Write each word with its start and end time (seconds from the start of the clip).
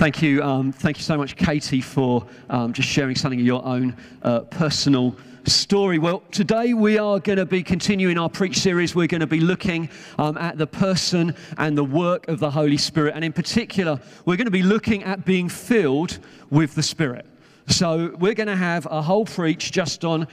Thank 0.00 0.22
you. 0.22 0.42
Um, 0.42 0.72
thank 0.72 0.96
you 0.96 1.02
so 1.02 1.18
much, 1.18 1.36
Katie, 1.36 1.82
for 1.82 2.24
um, 2.48 2.72
just 2.72 2.88
sharing 2.88 3.14
something 3.14 3.38
of 3.38 3.44
your 3.44 3.62
own 3.62 3.94
uh, 4.22 4.40
personal 4.40 5.14
story. 5.44 5.98
Well, 5.98 6.22
today 6.30 6.72
we 6.72 6.96
are 6.96 7.20
going 7.20 7.36
to 7.36 7.44
be 7.44 7.62
continuing 7.62 8.16
our 8.16 8.30
preach 8.30 8.60
series. 8.60 8.94
We're 8.94 9.08
going 9.08 9.20
to 9.20 9.26
be 9.26 9.40
looking 9.40 9.90
um, 10.18 10.38
at 10.38 10.56
the 10.56 10.66
person 10.66 11.36
and 11.58 11.76
the 11.76 11.84
work 11.84 12.28
of 12.28 12.40
the 12.40 12.50
Holy 12.50 12.78
Spirit. 12.78 13.12
And 13.14 13.22
in 13.22 13.34
particular, 13.34 14.00
we're 14.24 14.36
going 14.36 14.46
to 14.46 14.50
be 14.50 14.62
looking 14.62 15.04
at 15.04 15.26
being 15.26 15.50
filled 15.50 16.18
with 16.48 16.74
the 16.74 16.82
Spirit. 16.82 17.26
So, 17.66 18.16
we're 18.18 18.32
going 18.32 18.46
to 18.46 18.56
have 18.56 18.86
a 18.86 19.02
whole 19.02 19.26
preach 19.26 19.70
just 19.70 20.02
on 20.02 20.28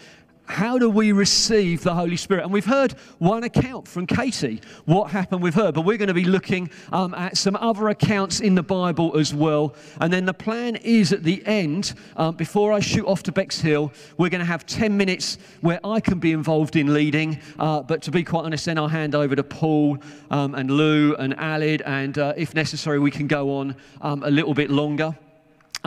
how 0.47 0.79
do 0.79 0.89
we 0.89 1.11
receive 1.11 1.83
the 1.83 1.93
Holy 1.93 2.15
Spirit? 2.15 2.43
And 2.43 2.53
we've 2.53 2.65
heard 2.65 2.93
one 3.19 3.43
account 3.43 3.87
from 3.87 4.07
Katie, 4.07 4.61
what 4.85 5.11
happened 5.11 5.43
with 5.43 5.55
her, 5.55 5.71
but 5.71 5.81
we're 5.81 5.97
going 5.97 6.07
to 6.07 6.13
be 6.13 6.23
looking 6.23 6.69
um, 6.91 7.13
at 7.13 7.37
some 7.37 7.55
other 7.57 7.89
accounts 7.89 8.39
in 8.39 8.55
the 8.55 8.63
Bible 8.63 9.17
as 9.17 9.33
well. 9.33 9.75
And 9.99 10.11
then 10.11 10.25
the 10.25 10.33
plan 10.33 10.77
is 10.77 11.11
at 11.11 11.23
the 11.23 11.45
end, 11.45 11.93
um, 12.15 12.35
before 12.35 12.71
I 12.71 12.79
shoot 12.79 13.05
off 13.05 13.23
to 13.23 13.31
Bexhill, 13.31 13.91
we're 14.17 14.29
going 14.29 14.39
to 14.39 14.45
have 14.45 14.65
10 14.65 14.95
minutes 14.95 15.37
where 15.61 15.79
I 15.83 15.99
can 15.99 16.19
be 16.19 16.31
involved 16.31 16.75
in 16.75 16.93
leading. 16.93 17.39
Uh, 17.59 17.81
but 17.81 18.01
to 18.03 18.11
be 18.11 18.23
quite 18.23 18.45
honest, 18.45 18.65
then 18.65 18.77
I'll 18.77 18.87
hand 18.87 19.15
over 19.15 19.35
to 19.35 19.43
Paul 19.43 19.97
um, 20.31 20.55
and 20.55 20.71
Lou 20.71 21.13
and 21.15 21.35
Alid, 21.37 21.81
and 21.85 22.17
uh, 22.17 22.33
if 22.37 22.55
necessary, 22.55 22.99
we 22.99 23.11
can 23.11 23.27
go 23.27 23.57
on 23.57 23.75
um, 24.01 24.23
a 24.23 24.31
little 24.31 24.53
bit 24.53 24.69
longer. 24.69 25.15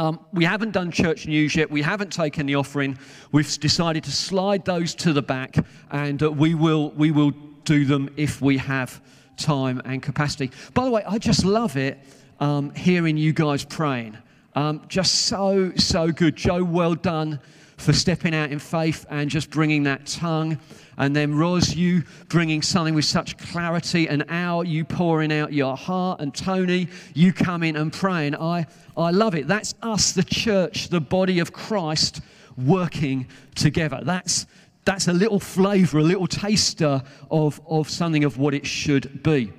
Um, 0.01 0.19
we 0.33 0.47
haven't 0.47 0.71
done 0.71 0.91
church 0.91 1.27
news 1.27 1.55
yet. 1.55 1.71
We 1.71 1.83
haven't 1.83 2.11
taken 2.11 2.47
the 2.47 2.55
offering. 2.55 2.97
We've 3.33 3.61
decided 3.61 4.03
to 4.05 4.11
slide 4.11 4.65
those 4.65 4.95
to 4.95 5.13
the 5.13 5.21
back, 5.21 5.57
and 5.91 6.23
uh, 6.23 6.33
we 6.33 6.55
will 6.55 6.89
we 6.93 7.11
will 7.11 7.33
do 7.65 7.85
them 7.85 8.09
if 8.17 8.41
we 8.41 8.57
have 8.57 8.99
time 9.37 9.83
and 9.85 10.03
capacity. 10.03 10.53
By 10.73 10.85
the 10.87 10.91
way, 10.91 11.05
I 11.07 11.19
just 11.19 11.45
love 11.45 11.77
it 11.77 11.99
um, 12.41 12.75
hearing 12.75 13.19
you 13.19 13.35
guys 13.35 13.63
praying. 13.63 14.17
Um, 14.55 14.87
just 14.89 15.27
so 15.27 15.73
so 15.77 16.11
good, 16.11 16.35
Joe. 16.35 16.65
Well 16.65 16.95
done 16.95 17.39
for 17.81 17.93
stepping 17.93 18.35
out 18.35 18.51
in 18.51 18.59
faith 18.59 19.07
and 19.11 19.31
just 19.31 19.51
bringing 19.51 19.85
that 19.85 20.07
tongue. 20.07 20.59
And 20.99 21.17
then, 21.17 21.35
Ros, 21.35 21.75
you 21.75 22.03
bringing 22.29 22.61
something 22.61 22.95
with 22.95 23.07
such 23.07 23.39
clarity, 23.39 24.07
and 24.09 24.31
Al, 24.31 24.65
you 24.65 24.85
pouring 24.85 25.33
out 25.33 25.53
your 25.53 25.77
heart, 25.77 26.21
and 26.21 26.35
Tony, 26.35 26.89
you 27.15 27.33
coming 27.33 27.77
and 27.77 27.91
praying. 27.93 28.37
I, 28.37 28.67
I 28.97 29.11
love 29.11 29.35
it. 29.35 29.49
That's 29.49 29.75
us, 29.83 30.13
the 30.13 30.23
church, 30.23 30.89
the 30.89 31.01
body 31.01 31.39
of 31.39 31.53
Christ, 31.53 32.21
working 32.59 33.27
together. 33.55 34.01
That's, 34.03 34.47
that's 34.85 35.09
a 35.09 35.13
little 35.13 35.41
flavor, 35.41 35.99
a 35.99 36.03
little 36.03 36.27
taster 36.27 37.03
of, 37.31 37.61
of 37.67 37.89
something 37.89 38.25
of 38.25 38.37
what 38.37 38.53
it 38.53 38.67
should 38.67 39.23
be. 39.23 39.53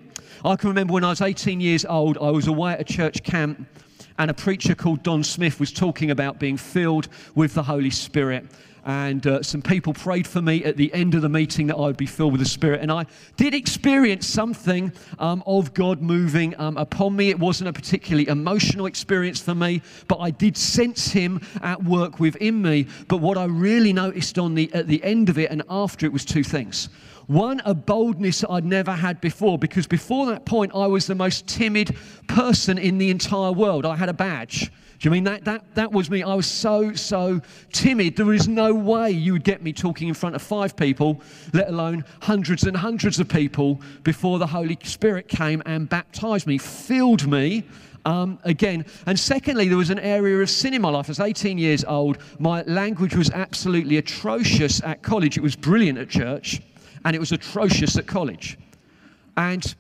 I 0.46 0.56
can 0.56 0.70
remember 0.70 0.94
when 0.94 1.04
I 1.04 1.10
was 1.10 1.22
18 1.22 1.60
years 1.60 1.86
old, 1.86 2.18
I 2.20 2.30
was 2.30 2.48
away 2.48 2.74
at 2.74 2.82
a 2.82 2.84
church 2.84 3.24
camp 3.24 3.68
and 4.22 4.30
a 4.30 4.36
preacher 4.36 4.76
called 4.76 5.02
Don 5.02 5.24
Smith 5.24 5.60
was 5.60 5.72
talking 5.72 6.12
about 6.12 6.38
being 6.38 6.56
filled 6.56 7.08
with 7.34 7.56
the 7.56 7.64
Holy 7.64 7.90
Spirit. 7.90 8.46
And 8.84 9.26
uh, 9.28 9.44
some 9.44 9.62
people 9.62 9.94
prayed 9.94 10.26
for 10.26 10.42
me 10.42 10.64
at 10.64 10.76
the 10.76 10.92
end 10.94 11.14
of 11.14 11.22
the 11.22 11.30
meeting 11.30 11.68
that 11.68 11.76
I 11.76 11.82
would 11.82 11.98
be 11.98 12.08
filled 12.08 12.32
with 12.32 12.42
the 12.42 12.48
Spirit. 12.48 12.82
And 12.82 12.92
I 12.92 13.06
did 13.38 13.54
experience 13.54 14.28
something 14.28 14.92
um, 15.20 15.44
of 15.46 15.74
God 15.74 16.02
moving 16.02 16.60
um, 16.60 16.78
upon 16.78 17.16
me. 17.16 17.30
It 17.30 17.40
wasn't 17.40 17.70
a 17.70 17.74
particularly 17.74 18.28
emotional 18.28 18.88
experience 18.88 19.40
for 19.40 19.54
me, 19.54 19.82
but 20.08 20.18
I 20.18 20.32
did 20.32 20.58
sense 20.58 21.12
Him 21.12 21.42
at 21.62 21.84
work 21.84 22.20
within 22.20 22.62
me. 22.62 22.88
But 23.08 23.18
what 23.18 23.38
I 23.38 23.46
really 23.46 23.94
noticed 23.94 24.40
on 24.40 24.56
the, 24.56 24.74
at 24.74 24.88
the 24.88 25.04
end 25.04 25.30
of 25.30 25.38
it 25.38 25.52
and 25.52 25.62
after 25.70 26.06
it 26.06 26.12
was 26.12 26.26
two 26.26 26.44
things. 26.44 26.90
One, 27.28 27.62
a 27.64 27.74
boldness 27.74 28.44
I'd 28.50 28.66
never 28.66 28.92
had 28.92 29.22
before, 29.22 29.58
because 29.58 29.88
before 29.88 30.26
that 30.26 30.46
point, 30.46 30.74
I 30.76 30.88
was 30.88 31.08
the 31.08 31.16
most 31.16 31.48
timid 31.48 31.96
person 32.28 32.78
in 32.78 32.98
the 32.98 33.10
entire 33.10 33.52
world. 33.52 33.86
I 33.86 33.96
had 33.96 34.10
a 34.10 34.14
badge. 34.14 34.72
Do 35.02 35.08
you 35.08 35.12
mean 35.14 35.24
that, 35.24 35.46
that, 35.46 35.64
that 35.74 35.92
was 35.92 36.12
me? 36.12 36.22
I 36.22 36.36
was 36.36 36.46
so, 36.46 36.94
so 36.94 37.42
timid. 37.74 38.16
There 38.16 38.34
is 38.34 38.48
no 38.48 38.72
way 38.72 39.10
you 39.10 39.34
would 39.34 39.44
get 39.44 39.64
me 39.64 39.74
talking 39.74 40.08
in 40.08 40.14
front 40.14 40.36
of 40.36 40.44
five 40.44 40.76
people, 40.76 41.20
let 41.54 41.70
alone 41.70 42.06
hundreds 42.22 42.66
and 42.66 42.78
hundreds 42.78 43.20
of 43.20 43.28
people, 43.28 43.82
before 44.04 44.38
the 44.38 44.46
Holy 44.46 44.78
Spirit 44.84 45.28
came 45.28 45.64
and 45.66 45.90
baptized 45.90 46.46
me, 46.46 46.60
filled 46.60 47.28
me 47.28 47.64
um, 48.06 48.38
again. 48.44 48.86
And 49.08 49.20
secondly, 49.20 49.68
there 49.68 49.78
was 49.78 49.90
an 49.90 49.98
area 49.98 50.40
of 50.40 50.52
sin 50.52 50.76
in 50.76 50.84
my 50.84 50.92
life. 50.92 51.08
I 51.08 51.10
was 51.10 51.20
18 51.20 51.58
years 51.58 51.84
old. 51.84 52.20
My 52.38 52.62
language 52.64 53.16
was 53.16 53.32
absolutely 53.32 53.98
atrocious 53.98 54.84
at 54.84 55.02
college. 55.02 55.36
It 55.36 55.42
was 55.42 55.56
brilliant 55.56 55.98
at 55.98 56.10
church 56.10 56.62
and 57.06 57.16
it 57.16 57.20
was 57.20 57.32
atrocious 57.32 57.98
at 57.98 58.06
college. 58.06 58.56
And, 59.36 59.74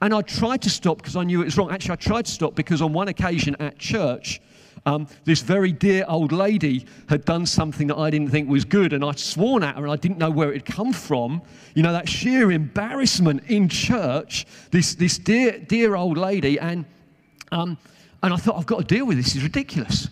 and 0.00 0.14
I 0.14 0.22
tried 0.22 0.62
to 0.62 0.70
stop 0.70 0.98
because 0.98 1.16
I 1.16 1.24
knew 1.24 1.42
it 1.42 1.46
was 1.46 1.58
wrong. 1.58 1.72
Actually, 1.72 1.94
I 1.94 1.96
tried 1.96 2.26
to 2.26 2.30
stop 2.30 2.54
because 2.54 2.80
on 2.80 2.92
one 2.92 3.08
occasion 3.08 3.56
at 3.58 3.76
church, 3.76 4.40
um, 4.86 5.06
this 5.24 5.40
very 5.40 5.72
dear 5.72 6.04
old 6.08 6.32
lady 6.32 6.86
had 7.08 7.24
done 7.24 7.46
something 7.46 7.86
that 7.88 7.96
I 7.96 8.10
didn't 8.10 8.30
think 8.30 8.48
was 8.48 8.64
good, 8.64 8.92
and 8.92 9.04
I'd 9.04 9.18
sworn 9.18 9.62
at 9.62 9.76
her, 9.76 9.82
and 9.82 9.92
I 9.92 9.96
didn't 9.96 10.18
know 10.18 10.30
where 10.30 10.50
it 10.50 10.66
had 10.66 10.74
come 10.74 10.92
from. 10.92 11.42
You 11.74 11.82
know, 11.82 11.92
that 11.92 12.08
sheer 12.08 12.50
embarrassment 12.50 13.44
in 13.48 13.68
church, 13.68 14.46
this, 14.70 14.94
this 14.94 15.18
dear, 15.18 15.58
dear 15.58 15.94
old 15.96 16.18
lady, 16.18 16.58
and, 16.58 16.84
um, 17.52 17.78
and 18.22 18.32
I 18.32 18.36
thought, 18.36 18.56
I've 18.56 18.66
got 18.66 18.88
to 18.88 18.94
deal 18.94 19.06
with 19.06 19.16
this, 19.16 19.36
is 19.36 19.42
ridiculous. 19.42 20.08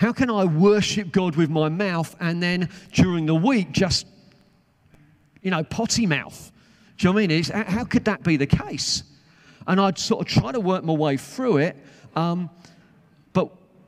How 0.00 0.12
can 0.12 0.30
I 0.30 0.44
worship 0.44 1.10
God 1.10 1.34
with 1.34 1.50
my 1.50 1.68
mouth 1.68 2.14
and 2.20 2.40
then 2.40 2.68
during 2.92 3.26
the 3.26 3.34
week 3.34 3.72
just 3.72 4.06
you 5.42 5.50
know, 5.50 5.64
potty 5.64 6.06
mouth. 6.06 6.52
Do 6.96 7.06
you 7.06 7.10
know 7.10 7.14
what 7.14 7.24
I 7.24 7.26
mean? 7.28 7.38
It's, 7.38 7.48
how 7.48 7.84
could 7.84 8.04
that 8.06 8.22
be 8.22 8.36
the 8.36 8.46
case? 8.46 9.04
And 9.66 9.80
I'd 9.80 9.98
sort 9.98 10.26
of 10.26 10.32
try 10.32 10.52
to 10.52 10.60
work 10.60 10.84
my 10.84 10.92
way 10.92 11.16
through 11.16 11.58
it. 11.58 11.76
Um, 12.16 12.50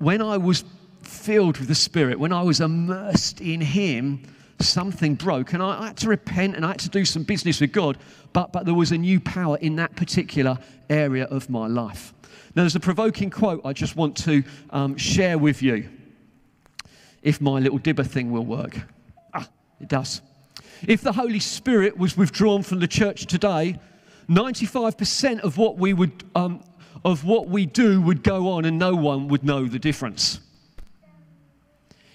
when 0.00 0.22
I 0.22 0.38
was 0.38 0.64
filled 1.02 1.58
with 1.58 1.68
the 1.68 1.74
Spirit, 1.74 2.18
when 2.18 2.32
I 2.32 2.42
was 2.42 2.60
immersed 2.60 3.40
in 3.40 3.60
Him, 3.60 4.22
something 4.58 5.14
broke. 5.14 5.52
And 5.52 5.62
I, 5.62 5.88
had 5.88 5.96
to 5.98 6.08
repent 6.08 6.56
and 6.56 6.64
I 6.64 6.68
had 6.68 6.80
to 6.80 6.88
do 6.88 7.04
some 7.04 7.22
business 7.22 7.60
with 7.60 7.72
God. 7.72 7.98
But, 8.32 8.52
but 8.52 8.64
there 8.64 8.74
was 8.74 8.92
a 8.92 8.98
new 8.98 9.20
power 9.20 9.58
in 9.58 9.76
that 9.76 9.94
particular 9.96 10.58
area 10.88 11.24
of 11.26 11.50
my 11.50 11.66
life. 11.66 12.14
Now, 12.54 12.62
there's 12.62 12.76
a 12.76 12.80
provoking 12.80 13.30
quote 13.30 13.60
I 13.64 13.72
just 13.72 13.94
want 13.94 14.16
to 14.24 14.42
um, 14.70 14.96
share 14.96 15.38
with 15.38 15.62
you. 15.62 15.88
If 17.22 17.40
my 17.40 17.58
little 17.58 17.78
dibber 17.78 18.04
thing 18.04 18.30
will 18.30 18.46
work. 18.46 18.78
Ah, 19.34 19.46
it 19.80 19.88
does. 19.88 20.22
If 20.88 21.02
the 21.02 21.12
Holy 21.12 21.40
Spirit 21.40 21.98
was 21.98 22.16
withdrawn 22.16 22.62
from 22.62 22.80
the 22.80 22.88
church 22.88 23.26
today, 23.26 23.78
95% 24.30 25.40
of 25.40 25.58
what 25.58 25.76
we 25.76 25.92
would 25.92 26.24
um, 26.34 26.62
of 27.04 27.24
what 27.24 27.48
we 27.48 27.66
do 27.66 28.00
would 28.00 28.22
go 28.22 28.50
on 28.50 28.64
and 28.64 28.78
no 28.78 28.94
one 28.94 29.28
would 29.28 29.44
know 29.44 29.66
the 29.66 29.78
difference. 29.78 30.40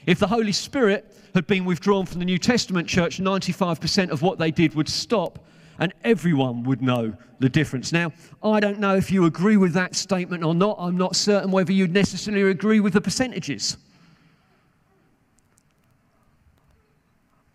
If 0.06 0.20
the 0.20 0.28
Holy 0.28 0.52
Spirit 0.52 1.12
had 1.34 1.48
been 1.48 1.66
withdrawn 1.66 2.06
from 2.06 2.20
the 2.20 2.26
New 2.26 2.38
Testament 2.38 2.88
church, 2.88 3.20
95% 3.20 4.10
of 4.10 4.22
what 4.22 4.38
they 4.38 4.52
did 4.52 4.76
would 4.76 4.88
stop 4.88 5.40
and 5.80 5.94
everyone 6.04 6.64
would 6.64 6.82
know 6.82 7.14
the 7.40 7.50
difference. 7.50 7.92
Now, 7.92 8.14
I 8.42 8.60
don't 8.60 8.80
know 8.80 8.96
if 8.96 9.12
you 9.12 9.26
agree 9.26 9.58
with 9.58 9.74
that 9.74 9.96
statement 9.96 10.44
or 10.44 10.56
not. 10.56 10.78
I'm 10.80 10.98
not 10.98 11.16
certain 11.16 11.52
whether 11.52 11.74
you'd 11.74 11.92
necessarily 11.94 12.50
agree 12.50 12.80
with 12.80 12.94
the 12.94 13.02
percentages. 13.02 13.78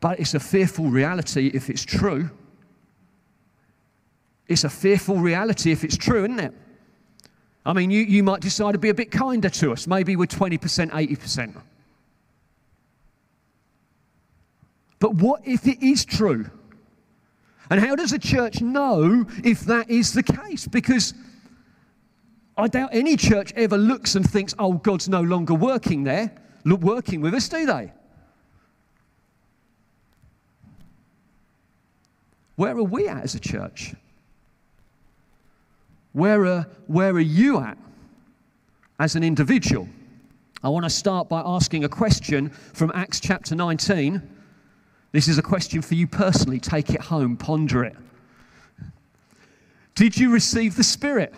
But 0.00 0.18
it's 0.18 0.34
a 0.34 0.40
fearful 0.40 0.86
reality 0.86 1.50
if 1.54 1.70
it's 1.70 1.84
true. 1.84 2.30
It's 4.48 4.64
a 4.64 4.70
fearful 4.70 5.16
reality 5.16 5.70
if 5.70 5.84
it's 5.84 5.96
true, 5.96 6.24
isn't 6.24 6.40
it? 6.40 6.54
I 7.64 7.72
mean, 7.72 7.90
you, 7.90 8.02
you 8.02 8.22
might 8.22 8.40
decide 8.40 8.72
to 8.72 8.78
be 8.78 8.88
a 8.88 8.94
bit 8.94 9.10
kinder 9.10 9.50
to 9.50 9.72
us. 9.72 9.86
Maybe 9.86 10.16
we're 10.16 10.26
20%, 10.26 10.90
80%. 10.90 11.62
But 14.98 15.14
what 15.14 15.46
if 15.46 15.66
it 15.66 15.82
is 15.82 16.04
true? 16.04 16.50
And 17.70 17.80
how 17.80 17.94
does 17.94 18.10
the 18.10 18.18
church 18.18 18.60
know 18.60 19.26
if 19.44 19.60
that 19.60 19.90
is 19.90 20.12
the 20.12 20.22
case? 20.22 20.66
Because 20.66 21.14
I 22.56 22.68
doubt 22.68 22.90
any 22.92 23.16
church 23.16 23.52
ever 23.56 23.78
looks 23.78 24.16
and 24.16 24.28
thinks, 24.28 24.54
oh, 24.58 24.74
God's 24.74 25.08
no 25.08 25.20
longer 25.20 25.54
working 25.54 26.04
there, 26.04 26.32
working 26.64 27.20
with 27.20 27.34
us, 27.34 27.48
do 27.48 27.64
they? 27.64 27.92
Where 32.56 32.76
are 32.76 32.82
we 32.82 33.08
at 33.08 33.22
as 33.22 33.34
a 33.34 33.40
church? 33.40 33.94
Where 36.12 36.44
are, 36.46 36.66
where 36.86 37.12
are 37.12 37.20
you 37.20 37.58
at 37.60 37.78
as 38.98 39.16
an 39.16 39.22
individual? 39.22 39.88
I 40.62 40.68
want 40.68 40.84
to 40.84 40.90
start 40.90 41.28
by 41.28 41.42
asking 41.44 41.84
a 41.84 41.88
question 41.88 42.50
from 42.50 42.90
Acts 42.94 43.20
chapter 43.20 43.54
19. 43.54 44.20
This 45.12 45.28
is 45.28 45.38
a 45.38 45.42
question 45.42 45.82
for 45.82 45.94
you 45.94 46.06
personally. 46.06 46.60
Take 46.60 46.90
it 46.90 47.00
home, 47.00 47.36
ponder 47.36 47.84
it. 47.84 47.96
Did 49.94 50.16
you 50.16 50.30
receive 50.32 50.76
the 50.76 50.84
Spirit? 50.84 51.34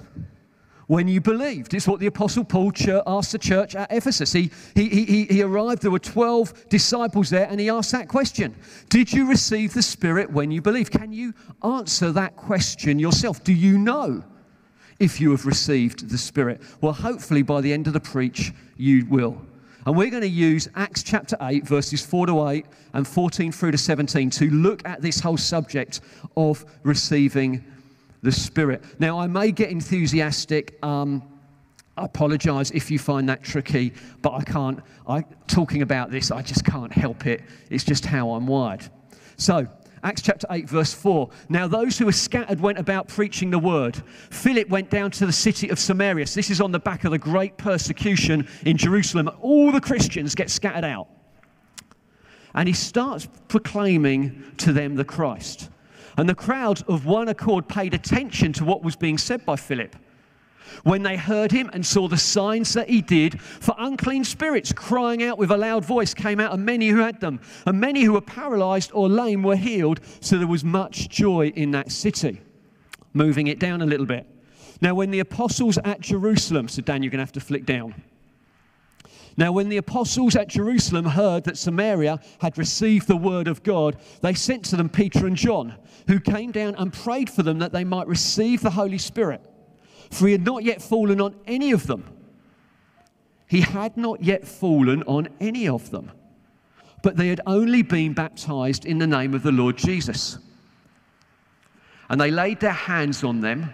when 0.88 1.08
you 1.08 1.22
believed. 1.22 1.72
It's 1.72 1.86
what 1.86 2.00
the 2.00 2.06
Apostle 2.06 2.44
Paul 2.44 2.70
asked 3.06 3.32
the 3.32 3.38
church 3.38 3.74
at 3.74 3.90
Ephesus. 3.90 4.30
He, 4.30 4.50
he, 4.74 4.88
he, 4.88 5.24
he 5.24 5.42
arrived, 5.42 5.80
there 5.80 5.90
were 5.90 5.98
12 5.98 6.68
disciples 6.68 7.30
there, 7.30 7.46
and 7.48 7.58
he 7.58 7.70
asked 7.70 7.92
that 7.92 8.08
question 8.08 8.54
Did 8.90 9.10
you 9.10 9.26
receive 9.26 9.72
the 9.72 9.80
Spirit 9.80 10.30
when 10.30 10.50
you 10.50 10.60
believed? 10.60 10.92
Can 10.92 11.10
you 11.10 11.32
answer 11.64 12.12
that 12.12 12.36
question 12.36 12.98
yourself? 12.98 13.42
Do 13.42 13.54
you 13.54 13.78
know 13.78 14.22
if 15.02 15.20
you 15.20 15.32
have 15.32 15.44
received 15.44 16.08
the 16.08 16.16
Spirit? 16.16 16.62
Well, 16.80 16.92
hopefully 16.92 17.42
by 17.42 17.60
the 17.60 17.72
end 17.72 17.88
of 17.88 17.92
the 17.92 18.00
preach, 18.00 18.52
you 18.76 19.04
will. 19.06 19.36
And 19.84 19.96
we're 19.96 20.10
going 20.10 20.22
to 20.22 20.28
use 20.28 20.68
Acts 20.76 21.02
chapter 21.02 21.36
8, 21.42 21.66
verses 21.66 22.06
4 22.06 22.26
to 22.26 22.48
8 22.48 22.66
and 22.94 23.06
14 23.06 23.50
through 23.50 23.72
to 23.72 23.78
17 23.78 24.30
to 24.30 24.48
look 24.50 24.86
at 24.86 25.02
this 25.02 25.18
whole 25.18 25.36
subject 25.36 26.02
of 26.36 26.64
receiving 26.84 27.64
the 28.22 28.30
Spirit. 28.30 28.84
Now, 29.00 29.18
I 29.18 29.26
may 29.26 29.50
get 29.50 29.70
enthusiastic. 29.70 30.78
Um, 30.84 31.20
I 31.96 32.04
apologize 32.04 32.70
if 32.70 32.88
you 32.88 33.00
find 33.00 33.28
that 33.28 33.42
tricky, 33.42 33.92
but 34.22 34.34
I 34.34 34.42
can't. 34.44 34.78
I, 35.08 35.24
talking 35.48 35.82
about 35.82 36.12
this, 36.12 36.30
I 36.30 36.42
just 36.42 36.64
can't 36.64 36.92
help 36.92 37.26
it. 37.26 37.42
It's 37.70 37.82
just 37.82 38.06
how 38.06 38.30
I'm 38.30 38.46
wired. 38.46 38.88
So, 39.36 39.66
Acts 40.04 40.22
chapter 40.22 40.46
8, 40.50 40.68
verse 40.68 40.92
4. 40.92 41.30
Now, 41.48 41.68
those 41.68 41.96
who 41.96 42.06
were 42.06 42.12
scattered 42.12 42.60
went 42.60 42.78
about 42.78 43.06
preaching 43.06 43.50
the 43.50 43.58
word. 43.58 44.02
Philip 44.30 44.68
went 44.68 44.90
down 44.90 45.12
to 45.12 45.26
the 45.26 45.32
city 45.32 45.68
of 45.68 45.78
Samaria. 45.78 46.26
So 46.26 46.40
this 46.40 46.50
is 46.50 46.60
on 46.60 46.72
the 46.72 46.80
back 46.80 47.04
of 47.04 47.12
the 47.12 47.18
great 47.18 47.56
persecution 47.56 48.48
in 48.66 48.76
Jerusalem. 48.76 49.30
All 49.40 49.70
the 49.70 49.80
Christians 49.80 50.34
get 50.34 50.50
scattered 50.50 50.84
out. 50.84 51.08
And 52.54 52.68
he 52.68 52.74
starts 52.74 53.28
proclaiming 53.46 54.42
to 54.58 54.72
them 54.72 54.96
the 54.96 55.04
Christ. 55.04 55.70
And 56.16 56.28
the 56.28 56.34
crowd 56.34 56.82
of 56.88 57.06
one 57.06 57.28
accord 57.28 57.68
paid 57.68 57.94
attention 57.94 58.52
to 58.54 58.64
what 58.64 58.82
was 58.82 58.96
being 58.96 59.18
said 59.18 59.46
by 59.46 59.56
Philip 59.56 59.96
when 60.84 61.02
they 61.02 61.16
heard 61.16 61.52
him 61.52 61.70
and 61.72 61.84
saw 61.84 62.08
the 62.08 62.16
signs 62.16 62.74
that 62.74 62.88
he 62.88 63.00
did. 63.00 63.40
For 63.40 63.74
unclean 63.78 64.24
spirits, 64.24 64.72
crying 64.72 65.22
out 65.22 65.38
with 65.38 65.50
a 65.50 65.56
loud 65.56 65.84
voice, 65.84 66.14
came 66.14 66.40
out 66.40 66.52
of 66.52 66.60
many 66.60 66.88
who 66.88 66.98
had 66.98 67.20
them, 67.20 67.40
and 67.66 67.80
many 67.80 68.02
who 68.02 68.12
were 68.12 68.20
paralyzed 68.20 68.90
or 68.94 69.08
lame 69.08 69.42
were 69.42 69.56
healed. 69.56 70.00
So 70.20 70.38
there 70.38 70.46
was 70.46 70.64
much 70.64 71.08
joy 71.08 71.48
in 71.48 71.70
that 71.72 71.90
city. 71.90 72.40
Moving 73.14 73.46
it 73.46 73.58
down 73.58 73.82
a 73.82 73.86
little 73.86 74.06
bit. 74.06 74.26
Now, 74.80 74.94
when 74.94 75.10
the 75.10 75.20
apostles 75.20 75.78
at 75.84 76.00
Jerusalem, 76.00 76.68
so 76.68 76.82
Dan, 76.82 77.02
you're 77.02 77.10
going 77.10 77.18
to 77.18 77.24
have 77.24 77.32
to 77.32 77.40
flick 77.40 77.64
down. 77.64 77.94
Now, 79.36 79.52
when 79.52 79.68
the 79.68 79.76
apostles 79.76 80.36
at 80.36 80.48
Jerusalem 80.48 81.04
heard 81.04 81.44
that 81.44 81.56
Samaria 81.56 82.20
had 82.40 82.58
received 82.58 83.06
the 83.08 83.16
word 83.16 83.48
of 83.48 83.62
God, 83.62 83.96
they 84.20 84.34
sent 84.34 84.64
to 84.66 84.76
them 84.76 84.88
Peter 84.88 85.26
and 85.26 85.36
John, 85.36 85.74
who 86.08 86.20
came 86.20 86.50
down 86.50 86.74
and 86.74 86.92
prayed 86.92 87.30
for 87.30 87.42
them 87.42 87.60
that 87.60 87.72
they 87.72 87.84
might 87.84 88.08
receive 88.08 88.60
the 88.60 88.70
Holy 88.70 88.98
Spirit 88.98 89.51
for 90.12 90.26
he 90.26 90.32
had 90.32 90.44
not 90.44 90.62
yet 90.62 90.82
fallen 90.82 91.20
on 91.20 91.34
any 91.46 91.72
of 91.72 91.86
them. 91.86 92.04
He 93.48 93.62
had 93.62 93.96
not 93.96 94.22
yet 94.22 94.46
fallen 94.46 95.02
on 95.04 95.28
any 95.40 95.66
of 95.66 95.90
them, 95.90 96.12
but 97.02 97.16
they 97.16 97.28
had 97.28 97.40
only 97.46 97.82
been 97.82 98.12
baptized 98.12 98.84
in 98.84 98.98
the 98.98 99.06
name 99.06 99.34
of 99.34 99.42
the 99.42 99.52
Lord 99.52 99.76
Jesus. 99.76 100.38
And 102.08 102.20
they 102.20 102.30
laid 102.30 102.60
their 102.60 102.72
hands 102.72 103.24
on 103.24 103.40
them 103.40 103.72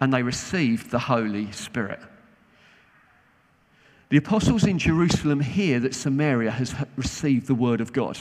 and 0.00 0.12
they 0.12 0.22
received 0.22 0.90
the 0.90 0.98
Holy 0.98 1.50
Spirit. 1.52 2.00
The 4.08 4.16
apostles 4.16 4.64
in 4.64 4.78
Jerusalem 4.78 5.40
hear 5.40 5.78
that 5.80 5.94
Samaria 5.94 6.50
has 6.50 6.74
received 6.96 7.46
the 7.46 7.54
word 7.54 7.80
of 7.80 7.92
God. 7.92 8.18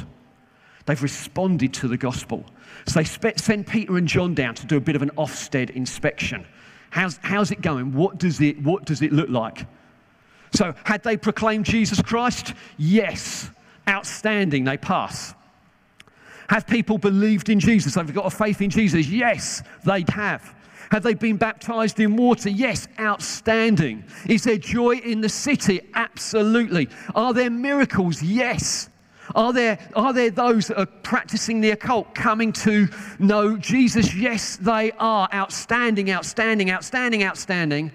They've 0.85 1.01
responded 1.01 1.73
to 1.75 1.87
the 1.87 1.97
gospel. 1.97 2.45
So 2.85 3.01
they 3.01 3.03
send 3.03 3.67
Peter 3.67 3.97
and 3.97 4.07
John 4.07 4.35
down 4.35 4.53
to 4.55 4.67
do 4.67 4.77
a 4.77 4.81
bit 4.81 4.95
of 4.95 5.01
an 5.01 5.11
Ofsted 5.17 5.71
inspection 5.71 6.45
How's, 6.89 7.19
how's 7.21 7.51
it 7.51 7.61
going? 7.61 7.93
What 7.93 8.17
does 8.17 8.41
it, 8.41 8.61
what 8.61 8.85
does 8.85 9.01
it 9.01 9.11
look 9.11 9.29
like? 9.29 9.65
So, 10.53 10.73
had 10.85 11.03
they 11.03 11.17
proclaimed 11.17 11.65
Jesus 11.65 12.01
Christ? 12.01 12.53
Yes. 12.77 13.49
Outstanding, 13.87 14.63
they 14.63 14.77
pass. 14.77 15.33
Have 16.49 16.65
people 16.65 16.97
believed 16.97 17.49
in 17.49 17.59
Jesus? 17.59 17.95
Have 17.95 18.07
they 18.07 18.13
got 18.13 18.25
a 18.25 18.35
faith 18.35 18.61
in 18.61 18.69
Jesus? 18.69 19.07
Yes, 19.07 19.63
they'd 19.85 20.09
have. 20.09 20.55
Have 20.91 21.03
they 21.03 21.13
been 21.13 21.35
baptized 21.35 21.99
in 21.99 22.15
water? 22.15 22.49
Yes, 22.49 22.87
outstanding. 22.99 24.05
Is 24.27 24.45
there 24.45 24.57
joy 24.57 24.95
in 24.95 25.19
the 25.19 25.29
city? 25.29 25.81
Absolutely. 25.93 26.87
Are 27.13 27.33
there 27.33 27.49
miracles? 27.49 28.23
Yes. 28.23 28.89
Are 29.35 29.51
there, 29.51 29.77
are 29.95 30.13
there 30.13 30.29
those 30.29 30.67
that 30.67 30.79
are 30.79 30.85
practicing 30.85 31.61
the 31.61 31.71
occult 31.71 32.15
coming 32.15 32.53
to 32.53 32.87
know 33.19 33.57
Jesus? 33.57 34.15
Yes, 34.15 34.57
they 34.57 34.91
are. 34.93 35.27
Outstanding, 35.33 36.11
outstanding, 36.11 36.71
outstanding, 36.71 37.23
outstanding. 37.23 37.91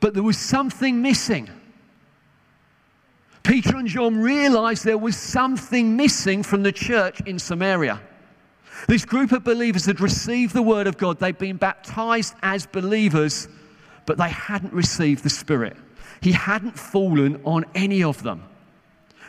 But 0.00 0.14
there 0.14 0.22
was 0.22 0.38
something 0.38 1.02
missing. 1.02 1.50
Peter 3.42 3.76
and 3.76 3.88
John 3.88 4.18
realized 4.18 4.84
there 4.84 4.98
was 4.98 5.16
something 5.16 5.96
missing 5.96 6.42
from 6.42 6.62
the 6.62 6.72
church 6.72 7.20
in 7.22 7.38
Samaria. 7.38 8.00
This 8.86 9.04
group 9.04 9.32
of 9.32 9.42
believers 9.42 9.86
had 9.86 10.00
received 10.00 10.54
the 10.54 10.62
word 10.62 10.86
of 10.86 10.98
God, 10.98 11.18
they'd 11.18 11.38
been 11.38 11.56
baptized 11.56 12.34
as 12.42 12.66
believers, 12.66 13.48
but 14.06 14.18
they 14.18 14.28
hadn't 14.28 14.72
received 14.72 15.24
the 15.24 15.30
Spirit. 15.30 15.76
He 16.20 16.32
hadn't 16.32 16.78
fallen 16.78 17.40
on 17.44 17.64
any 17.74 18.02
of 18.02 18.22
them. 18.22 18.44